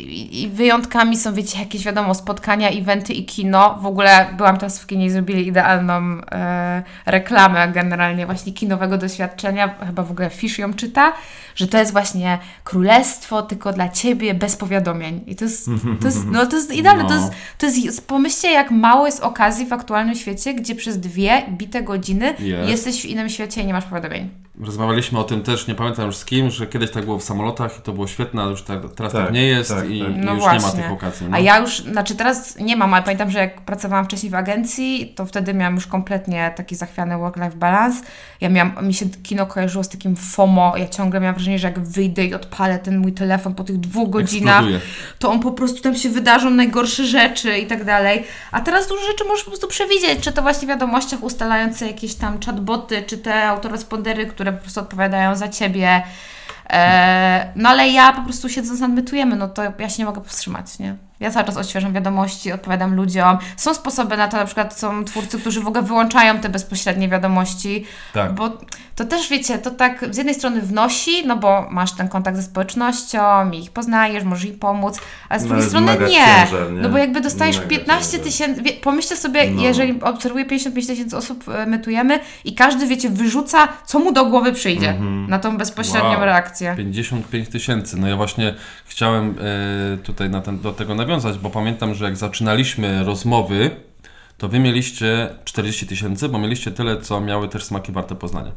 [0.02, 3.78] I wyjątkami są, wiecie, jakieś wiadomo, spotkania, eventy i kino.
[3.82, 5.94] W ogóle byłam teraz w kinie i zrobili idealną
[6.32, 9.76] e, reklamę generalnie właśnie kinowego doświadczenia.
[9.86, 11.14] Chyba w ogóle Fish ją czyta,
[11.56, 15.24] że to jest właśnie królestwo tylko dla ciebie bez powiadomień.
[15.28, 15.70] I to jest,
[16.02, 17.04] to jest, no, to jest idealne.
[17.04, 17.16] To, No.
[17.16, 21.84] jest, to jest, pomyślcie, jak mało jest okazji w aktualnym świecie, gdzie przez dwie bite
[21.84, 22.70] godziny Jest.
[22.70, 24.45] jesteś w innym świecie i nie masz powiadomień.
[24.60, 27.80] Rozmawialiśmy o tym też, nie pamiętam już z kim, że kiedyś tak było w samolotach
[27.80, 30.10] i to było świetne, ale już tak, teraz tak, Tak, nie jest tak, i, tak.
[30.10, 30.84] i No już nie ma właśnie.
[30.84, 31.28] tych okazji.
[31.30, 31.38] No.
[31.38, 35.14] A ja już, znaczy teraz nie mam, ale pamiętam, że jak pracowałam wcześniej w agencji,
[35.16, 38.04] to wtedy miałam już kompletnie taki zachwiany work-life balance.
[38.42, 40.74] Ja miałam, mi się kino kojarzyło z takim FOMO.
[40.78, 44.10] Ja ciągle miałam wrażenie, że jak wyjdę i odpalę ten mój telefon po tych dwóch
[44.10, 44.80] godzinach, Eksploduje.
[45.20, 48.24] to on po prostu tam się wydarzą najgorsze rzeczy i tak dalej.
[48.52, 52.16] A teraz dużo rzeczy możesz po prostu przewidzieć, czy to właśnie w wiadomościach ustalające jakieś
[52.16, 56.04] tam chatboty, czy te autorespondery, które po prostu odpowiadają za ciebie.
[56.70, 60.80] E, no ale ja po prostu siedząc nadmytujemy, no to ja się nie mogę powstrzymać,
[60.80, 60.96] nie?
[61.20, 63.38] Ja cały czas odświeżam wiadomości, odpowiadam ludziom.
[63.58, 67.86] Są sposoby na to, na przykład są twórcy, którzy w ogóle wyłączają te bezpośrednie wiadomości,
[68.14, 68.34] Tak.
[68.34, 68.50] bo
[68.96, 72.44] to też wiecie, to tak z jednej strony wnosi, no bo masz ten kontakt ze
[72.44, 75.00] społecznością i ich poznajesz, możesz ich pomóc,
[75.30, 76.26] a z No, drugiej ale strony nie.
[76.46, 76.82] ciężar, nie?
[76.82, 78.26] No bo jakby dostajesz Mega 15 ciężar.
[78.26, 79.62] tysięcy, pomyślcie sobie, No.
[79.62, 84.54] jeżeli obserwuję 55 tysięcy osób, e, mytujemy i każdy, wiecie, wyrzuca, co mu do głowy
[84.54, 85.30] przyjdzie Mhm.
[85.30, 86.26] na tą bezpośrednią Wow.
[86.26, 86.74] reakcję.
[86.78, 87.98] 55 tysięcy.
[87.98, 88.54] No ja właśnie
[88.86, 89.36] chciałem
[89.94, 91.05] e, tutaj na ten, do tego nawiązać,
[91.42, 93.72] bo pamiętam, że jak zaczynaliśmy rozmowy,
[94.38, 98.52] to wy mieliście 40 tysięcy, bo mieliście tyle, co miały też smaki warte poznania.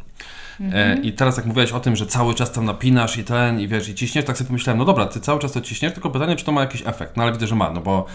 [0.73, 3.69] E, I teraz jak mówiłeś o tym, że cały czas tam napinasz i ten, i
[3.69, 6.37] wiesz, i ciśniesz, tak sobie pomyślałem, no dobra, ty cały czas to ciśniesz, tylko pytanie,
[6.37, 7.17] czy to ma jakiś efekt.
[7.17, 8.07] No ale widzę, że ma, no bo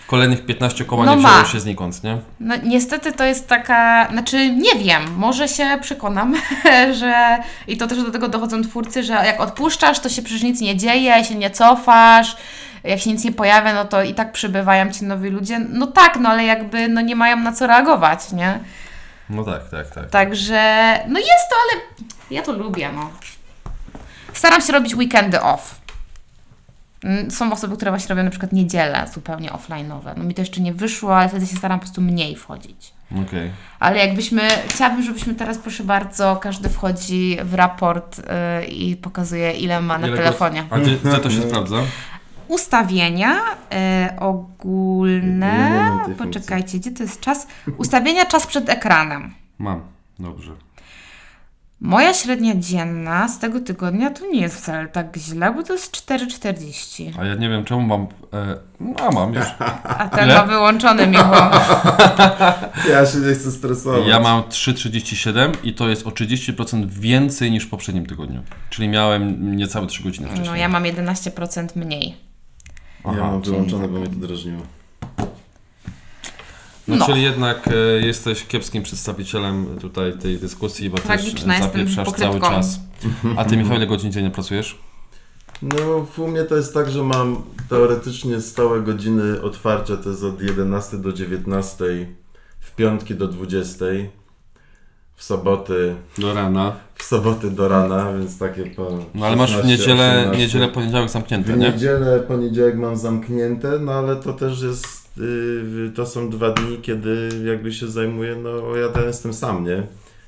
[0.00, 1.28] w kolejnych 15 koła No nie ma.
[1.28, 2.18] wzięło się znikąd, nie?
[2.40, 6.34] No niestety to jest taka, znaczy nie wiem, może się przekonam,
[7.00, 10.60] że i to też do tego dochodzą twórcy, że jak odpuszczasz, to się przecież nic
[10.60, 12.36] nie dzieje, się nie cofasz
[12.84, 15.58] jak się nic nie pojawia, no to i tak przybywają ci nowi ludzie.
[15.58, 18.58] No tak, no ale jakby no nie mają na co reagować, nie?
[19.30, 20.10] No tak, tak, tak.
[20.10, 21.82] Także, no jest to, ale
[22.30, 23.10] ja to lubię, no.
[24.32, 25.80] Staram się robić weekendy off.
[27.04, 30.12] Mm, Są osoby, które właśnie robią na przykład niedzielę zupełnie offline'owe.
[30.16, 32.92] No mi to jeszcze nie wyszło, ale wtedy się staram po prostu mniej wchodzić.
[33.26, 33.50] Okej.
[33.80, 38.22] Ale jakbyśmy, chciałabym, żebyśmy teraz, proszę bardzo, każdy wchodzi w raport y,
[38.66, 40.64] i pokazuje, ile ma na Ile telefonie.
[40.70, 41.76] A gdzie, gdzie to się sprawdza?
[42.48, 45.90] Ustawienia y, ogólne.
[46.18, 47.46] Poczekajcie, gdzie to jest czas?
[47.76, 49.34] Ustawienia czas przed ekranem.
[49.58, 49.80] Mam.
[50.18, 50.52] Dobrze.
[51.80, 55.96] Moja średnia dzienna z tego tygodnia to nie jest wcale tak źle, bo to jest
[56.08, 57.12] 4,40.
[57.20, 58.06] A ja nie wiem czemu mam...
[58.32, 59.44] E, no a mam już.
[59.84, 60.34] A ten Ile?
[60.34, 61.32] ma wyłączony Michał.
[62.90, 64.06] Ja się nie chcę stresować.
[64.06, 68.42] Ja mam 3,37 i to jest o 30% więcej niż w poprzednim tygodniu.
[68.70, 70.48] Czyli miałem niecałe 3 godziny wcześniej.
[70.48, 72.27] No ja mam 11% mniej.
[73.04, 73.20] Ja Aha.
[73.30, 74.62] mam wyłączone, bo mnie to drażniło.
[76.88, 77.06] No, No.
[77.06, 82.80] czyli jednak e, jesteś kiepskim przedstawicielem tutaj tej dyskusji, bo Tragiczna też zapieprzasz cały czas.
[83.36, 84.78] A ty Michał, ile godzin dziennie pracujesz?
[85.62, 90.42] No, w umie to jest tak, że mam teoretycznie stałe godziny otwarcia, to jest od
[90.42, 91.84] 11 do 19,
[92.60, 93.84] w piątki do 20,
[95.18, 96.72] w soboty, Do rana.
[96.94, 100.38] w soboty do rana, więc takie po No ale masz w 16, niedzielę, 18.
[100.38, 101.70] niedzielę poniedziałek zamknięte, W nie?
[101.70, 107.28] niedzielę, poniedziałek mam zamknięte, no ale to też jest, yy, to są dwa dni, kiedy
[107.44, 109.82] jakby się zajmuję, no ja tam jestem sam, nie?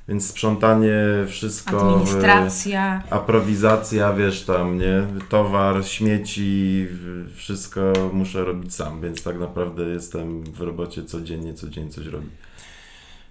[0.08, 0.94] Więc sprzątanie,
[1.28, 3.02] wszystko, Administracja.
[3.06, 5.02] yy, aprowizacja, wiesz tam, nie?
[5.28, 6.86] Towar, śmieci,
[7.36, 12.26] wszystko muszę robić sam, więc tak naprawdę jestem w robocie codziennie, codziennie coś robię.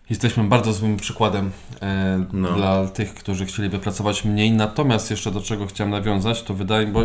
[0.10, 1.52] Jesteśmy bardzo złym przykładem
[1.82, 2.54] e, No.
[2.54, 4.52] dla tych, którzy chcieliby pracować mniej.
[4.52, 7.04] Natomiast jeszcze do czego chciałem nawiązać, to wydaje mi, bo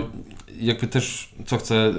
[0.60, 1.92] jakby też, co chcę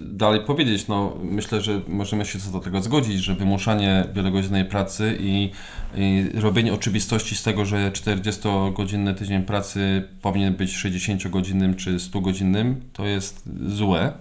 [0.00, 5.16] dalej powiedzieć, no myślę, że możemy się co do tego zgodzić, że wymuszanie wielogodzinnej pracy
[5.20, 5.50] i,
[5.96, 13.06] i robienie oczywistości z tego, że 40-godzinny tydzień pracy powinien być 60-godzinnym czy 100-godzinnym, to
[13.06, 14.12] jest złe.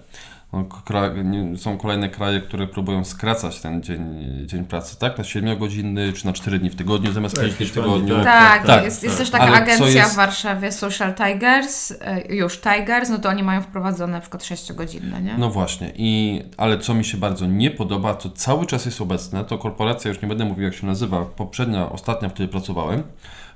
[0.53, 4.01] No, kra- nie- są kolejne kraje, które próbują skracać ten dzień,
[4.45, 5.17] dzień pracy, tak?
[5.17, 8.15] Na 7-godzinny czy na 4 dni w tygodniu zamiast Tak, 5 dni w tygodniu.
[8.15, 8.23] tak.
[8.25, 9.03] Tak, tak, jest, tak.
[9.03, 13.29] jest też taka Ale agencja jest- w Warszawie, Social Tigers, e, już Tigers, no to
[13.29, 15.35] oni mają wprowadzone na przykład 6-godzinne, nie?
[15.37, 19.45] No właśnie, i, ale co mi się bardzo nie podoba, to cały czas jest obecne,
[19.45, 23.03] to korporacja, już nie będę mówił jak się nazywa, poprzednia, ostatnia, w której pracowałem,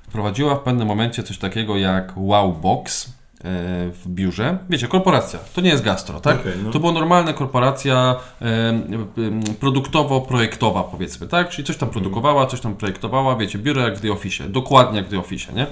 [0.08, 3.10] wprowadziła w pewnym momencie coś takiego jak Wowbox e,
[3.44, 4.58] w biurze.
[4.70, 6.40] Wiecie, korporacja, to nie jest gastro, tak?
[6.40, 6.70] Okej, no.
[6.70, 11.48] To była normalna korporacja e, em, produktowo-projektowa powiedzmy, tak?
[11.48, 15.06] Czyli coś tam produkowała, coś tam projektowała, wiecie, biuro jak w The Office, dokładnie jak
[15.06, 15.66] w The Office, nie?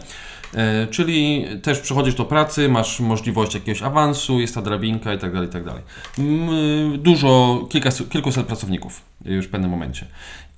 [0.55, 5.33] E, czyli też przychodzisz do pracy, masz możliwość jakiegoś awansu, jest ta drabinka i tak
[5.33, 5.83] dalej, i tak dalej.
[6.99, 10.07] Dużo, kilka, kilkuset pracowników już w pewnym momencie.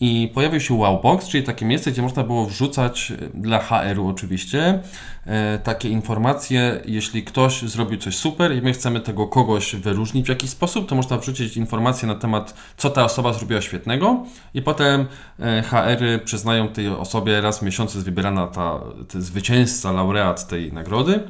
[0.00, 4.80] I pojawił się Wowbox, czyli takie miejsce, gdzie można było wrzucać e, dla HR-u oczywiście
[5.26, 10.28] e, takie informacje, jeśli ktoś zrobił coś super i my chcemy tego kogoś wyróżnić w
[10.28, 14.24] jakiś sposób, to można wrzucić informacje na temat, co ta osoba zrobiła świetnego.
[14.54, 15.06] I potem
[15.40, 20.72] e, HR-y przyznają tej osobie raz w miesiącu jest wybierana ta, ten zwycięzca, laureat tej
[20.72, 21.20] nagrody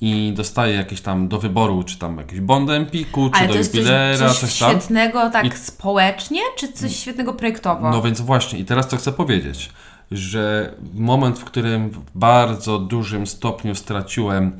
[0.00, 3.58] i dostaje jakieś tam do wyboru, czy tam jakiś bond Empiku, czy Ale do to
[3.58, 4.70] jest coś, jubilera, coś, coś tam.
[4.70, 7.90] świetnego tak I- społecznie, czy coś świetnego projektowo?
[7.90, 9.70] No więc właśnie, i teraz co chcę powiedzieć,
[10.10, 14.52] że moment, w którym w bardzo dużym stopniu straciłem,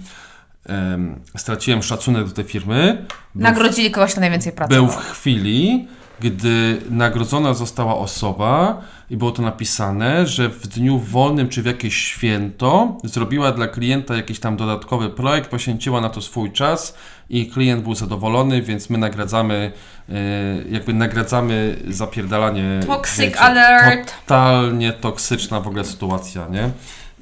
[0.67, 4.85] em, straciłem szacunek do tej firmy, Nagrodzili kogoś, kto najwięcej pracował.
[4.87, 5.89] był w chwili,
[6.21, 11.97] gdy nagrodzona została osoba i było to napisane, że w dniu wolnym czy w jakieś
[11.97, 16.95] święto zrobiła dla klienta jakiś tam dodatkowy projekt, poświęciła na to swój czas
[17.31, 19.73] i klient był zadowolony, więc my nagradzamy,
[20.09, 20.13] e,
[20.71, 22.81] jakby nagradzamy zapierdalanie.
[22.87, 24.15] Toxic wiecie, alert.
[24.21, 26.71] Totalnie toksyczna w ogóle sytuacja, nie?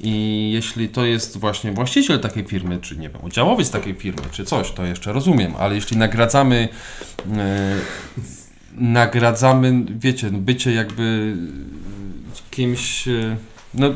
[0.01, 4.45] I jeśli to jest właśnie właściciel takiej firmy, czy nie wiem, udziałowiec takiej firmy, czy
[4.45, 6.69] coś, to jeszcze rozumiem, ale jeśli nagradzamy
[7.33, 7.77] e,
[8.75, 11.37] nagradzamy, wiecie, no bycie jakby
[12.51, 13.37] kimś, e,
[13.75, 13.89] no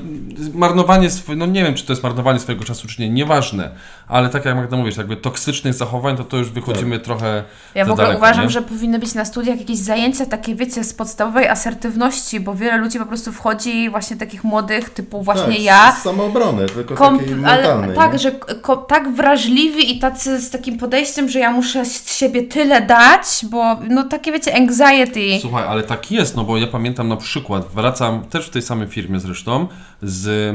[0.55, 3.71] marnowanie swojego, no nie wiem, czy to jest marnowanie swojego czasu, czy nie, nieważne,
[4.09, 7.91] ale tak jak Magda mówisz, jakby toksycznych zachowań, to to już wychodzimy trochę Ja w
[7.91, 8.51] ogóle daleko, uważam, nie?
[8.51, 12.99] że powinny być na studiach jakieś zajęcia takie, wiecie, z podstawowej asertywności, bo wiele ludzi
[12.99, 15.93] po prostu wchodzi właśnie takich młodych, typu właśnie tak, ja.
[15.93, 17.97] Z samoobrony, tylko Kom- takiej ale mentalnej.
[17.97, 18.19] tak, nie?
[18.19, 22.81] że ko- tak wrażliwi i tacy z takim podejściem, że ja muszę z siebie tyle
[22.83, 25.21] dać, bo no takie wiecie, anxiety.
[25.41, 28.89] Słuchaj, ale tak jest, no bo ja pamiętam na przykład, wracam też w tej samej
[28.89, 29.68] firmie zresztą,
[30.03, 30.55] z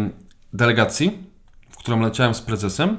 [0.54, 1.18] delegacji,
[1.70, 2.98] w którą leciałem z prezesem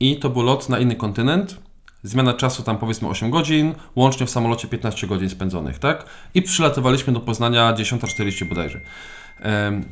[0.00, 1.64] i to był lot na inny kontynent
[2.04, 6.06] Zmiana czasu tam powiedzmy 8 godzin, łącznie w samolocie 15 godzin spędzonych, tak?
[6.34, 8.80] I przylatywaliśmy do Poznania 10.40 bodajże.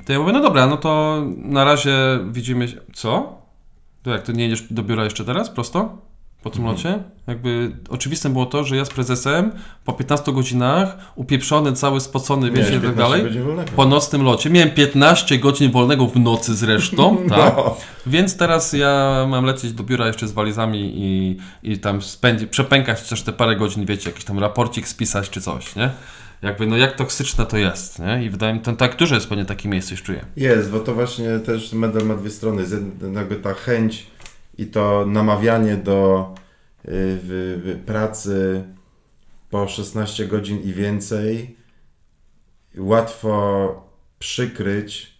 [0.07, 1.95] To ja mówię, no dobra, no to na razie
[2.31, 2.69] widzimy.
[2.93, 3.39] Co?
[4.03, 5.99] To jak, to nie jedziesz do biura jeszcze teraz, prosto?
[6.43, 6.99] Po tym locie?
[7.27, 9.53] Jakby oczywiste było to, że ja z prezesem
[9.85, 13.25] po 15 godzinach, upieprzony, cały spocony, wiecie, i tak 15 dalej,
[13.77, 14.51] po nocnym locie.
[14.51, 17.57] Miałem 15 godzin wolnego w nocy zresztą, tak?
[17.57, 17.77] No.
[18.07, 23.09] Więc teraz ja mam lecieć do biura jeszcze z walizami i, i tam spędzić, przepękać
[23.09, 25.91] też te parę godzin, wiecie, jakiś tam raporcik spisać czy coś, nie?
[26.43, 28.25] Jakby, no jak toksyczne to jest, nie?
[28.25, 30.25] I wydaje mi się, tak dużo jest pewnie takie miejsce, już czuję.
[30.37, 32.67] Jest, bo to właśnie też medal ma dwie strony.
[32.67, 34.07] Z jednego ta chęć
[34.63, 36.35] i to namawianie do
[36.89, 38.65] y, pracy
[39.51, 41.57] po 16 godzin i więcej
[42.79, 45.13] łatwo przykryć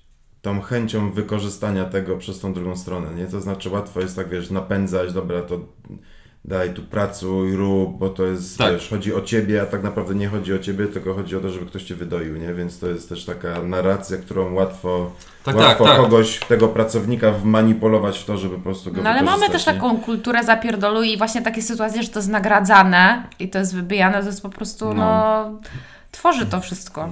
[0.43, 3.27] tą chęcią wykorzystania tego przez tą drugą stronę, nie?
[3.27, 5.61] To znaczy łatwo jest tak, wiesz, napędzać, dobra, to
[6.45, 8.73] daj tu pracuj, rób, bo to jest, Tak.
[8.73, 11.51] wiesz, chodzi o ciebie, a tak naprawdę nie chodzi o ciebie, tylko chodzi o to,
[11.51, 12.55] żeby ktoś cię wydoił, nie?
[12.55, 15.11] Więc to jest też taka narracja, którą łatwo,
[15.45, 16.03] Tak, łatwo tak, tak.
[16.03, 19.73] kogoś, tego pracownika wmanipulować w to, żeby po prostu go No ale mamy też nie?
[19.73, 24.21] taką kulturę zapierdolu i właśnie takie sytuacje, że to jest nagradzane i to jest wybijane,
[24.21, 25.51] to jest po prostu, no,
[26.13, 27.09] tworzy to wszystko.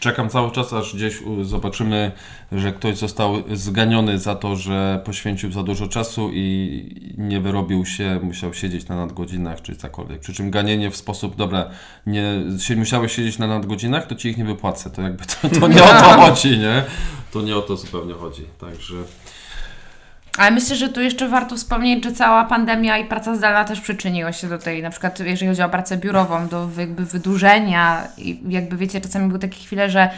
[0.00, 2.12] Czekam cały czas, aż gdzieś zobaczymy,
[2.52, 8.20] że ktoś został zganiony za to, że poświęcił za dużo czasu i nie wyrobił się,
[8.22, 10.20] musiał siedzieć na nadgodzinach czy cokolwiek.
[10.20, 11.70] Przy czym ganienie w sposób, dobra,
[12.06, 12.22] nie,
[12.58, 14.90] się, musiałeś siedzieć na nadgodzinach, to ci ich nie wypłacę.
[14.90, 16.84] To jakby to, to nie o to chodzi, nie?
[17.32, 18.42] To nie o to zupełnie chodzi.
[18.58, 18.96] Także
[20.38, 24.32] Ale myślę, że tu jeszcze warto wspomnieć, że cała pandemia i praca zdalna też przyczyniła
[24.32, 28.76] się do tej, na przykład jeżeli chodzi o pracę biurową, do jakby wydłużenia i jakby
[28.76, 30.10] wiecie, czasami były takie chwile, że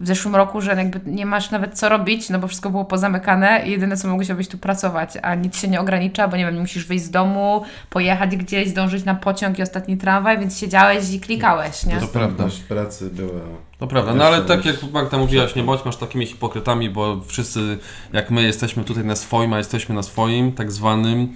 [0.00, 3.62] w zeszłym roku, że jakby nie masz nawet co robić, no bo wszystko było pozamykane
[3.66, 6.60] i jedyne co mogłeś robić tu pracować, a nic się nie ogranicza, bo nie wiem,
[6.60, 11.20] musisz wyjść z domu, pojechać gdzieś, zdążyć na pociąg i ostatni tramwaj, więc siedziałeś i
[11.20, 11.96] klikałeś, nie?
[11.96, 12.44] To prawda.
[12.44, 13.40] Dostępność pracy była...
[13.78, 17.78] To prawda, no ale tak jak Magda mówiłaś, nie bądź masz takimi hipokrytami, bo wszyscy,
[18.12, 21.34] jak my jesteśmy tutaj na swoim, a jesteśmy na swoim, tak zwanym,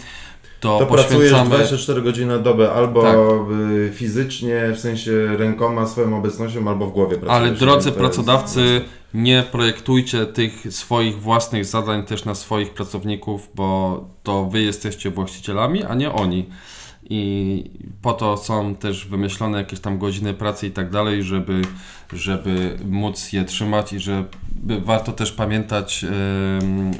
[0.65, 1.51] to, To pracujesz poświęcamy...
[1.57, 3.17] 24 godziny na dobę, albo Tak.
[3.71, 7.43] y, fizycznie, w sensie rękoma, swoją obecnością, albo w głowie pracujesz.
[7.43, 8.85] Ale drodzy pracodawcy, jest-
[9.15, 15.85] nie projektujcie tych swoich własnych zadań też na swoich pracowników, bo to wy jesteście właścicielami,
[15.85, 16.47] a nie oni.
[17.11, 17.71] I
[18.03, 21.63] po to są też wymyślone jakieś tam godziny pracy i tak dalej, żeby,
[22.13, 24.25] żeby móc je trzymać i że
[24.85, 26.05] warto też pamiętać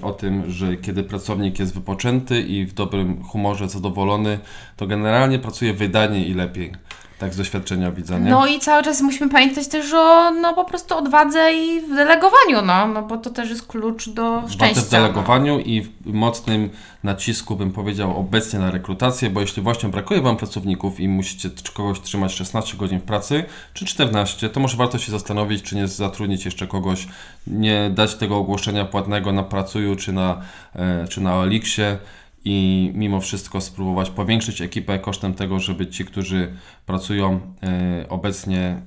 [0.03, 4.39] o tym, że kiedy pracownik jest wypoczęty i w dobrym humorze, zadowolony,
[4.77, 6.73] to generalnie pracuje wydajniej i lepiej.
[7.19, 8.31] Tak z doświadczenia widzę, nie?
[8.31, 12.63] No i cały czas musimy pamiętać też o no po prostu odwadze i w delegowaniu,
[12.65, 14.81] no, no bo to też jest klucz do szczęścia.
[14.81, 16.71] w delegowaniu i w mocnym
[17.05, 22.01] nacisku bym powiedział obecnie na rekrutację, bo jeśli właśnie brakuje Wam pracowników i musicie kogoś
[22.01, 23.45] trzymać 16 godzin w pracy,
[23.75, 27.09] czy 14, to może warto się zastanowić, czy nie zatrudnić jeszcze kogoś,
[27.47, 30.41] nie dać tego ogłoszenia płatnego na Pracuju czy na,
[30.77, 31.99] e, czy na Elixie
[32.45, 36.55] i mimo wszystko spróbować powiększyć ekipę kosztem tego, żeby ci, którzy
[36.87, 38.83] pracują e, obecnie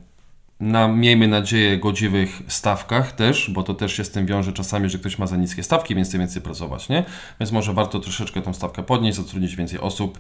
[0.60, 5.00] na, miejmy nadzieję, godziwych stawkach też, bo to też się z tym wiąże czasami, że
[5.00, 7.04] ktoś ma za niskie stawki, więc chce więcej pracować, nie?
[7.40, 10.20] Więc może warto troszeczkę tą stawkę podnieść, zatrudnić więcej osób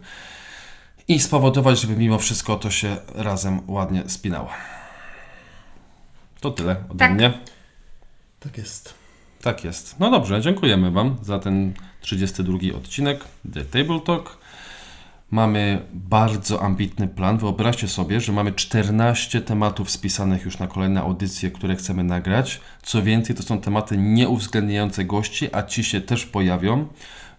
[1.07, 4.49] i spowodować, żeby mimo wszystko to się razem ładnie spinało.
[6.41, 7.13] To tyle ode Tak.
[7.13, 7.33] mnie.
[8.39, 8.93] Tak jest.
[9.41, 9.99] Tak jest.
[9.99, 13.23] No dobrze, dziękujemy Wam za ten 32 odcinek
[13.53, 14.37] The Table Talk.
[15.31, 17.37] Mamy bardzo ambitny plan.
[17.37, 22.61] Wyobraźcie sobie, że mamy 14 tematów spisanych już na kolejne audycje, które chcemy nagrać.
[22.83, 26.87] Co więcej, to są tematy nieuwzględniające gości, a ci się też pojawią.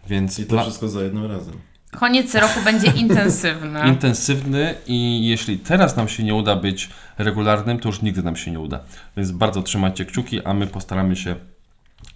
[0.08, 1.54] Więc I to pla- wszystko za jednym razem.
[1.90, 3.80] Koniec roku będzie intensywny.
[3.88, 8.50] intensywny i jeśli teraz nam się nie uda być regularnym, to już nigdy nam się
[8.50, 8.80] nie uda.
[9.16, 11.36] Więc bardzo trzymajcie kciuki, a my postaramy się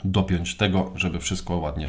[0.04, 1.88] dopiąć tego, żeby wszystko ładnie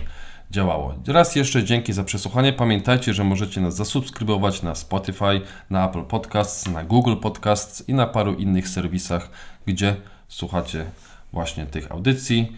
[0.53, 0.95] działało.
[1.07, 2.53] Raz jeszcze dzięki za przesłuchanie.
[2.53, 8.07] Pamiętajcie, że możecie nas zasubskrybować na Spotify, na Apple Podcasts, na Google Podcasts i na
[8.07, 9.29] paru innych serwisach,
[9.65, 9.95] gdzie
[10.27, 10.85] słuchacie
[11.33, 12.57] właśnie tych audycji.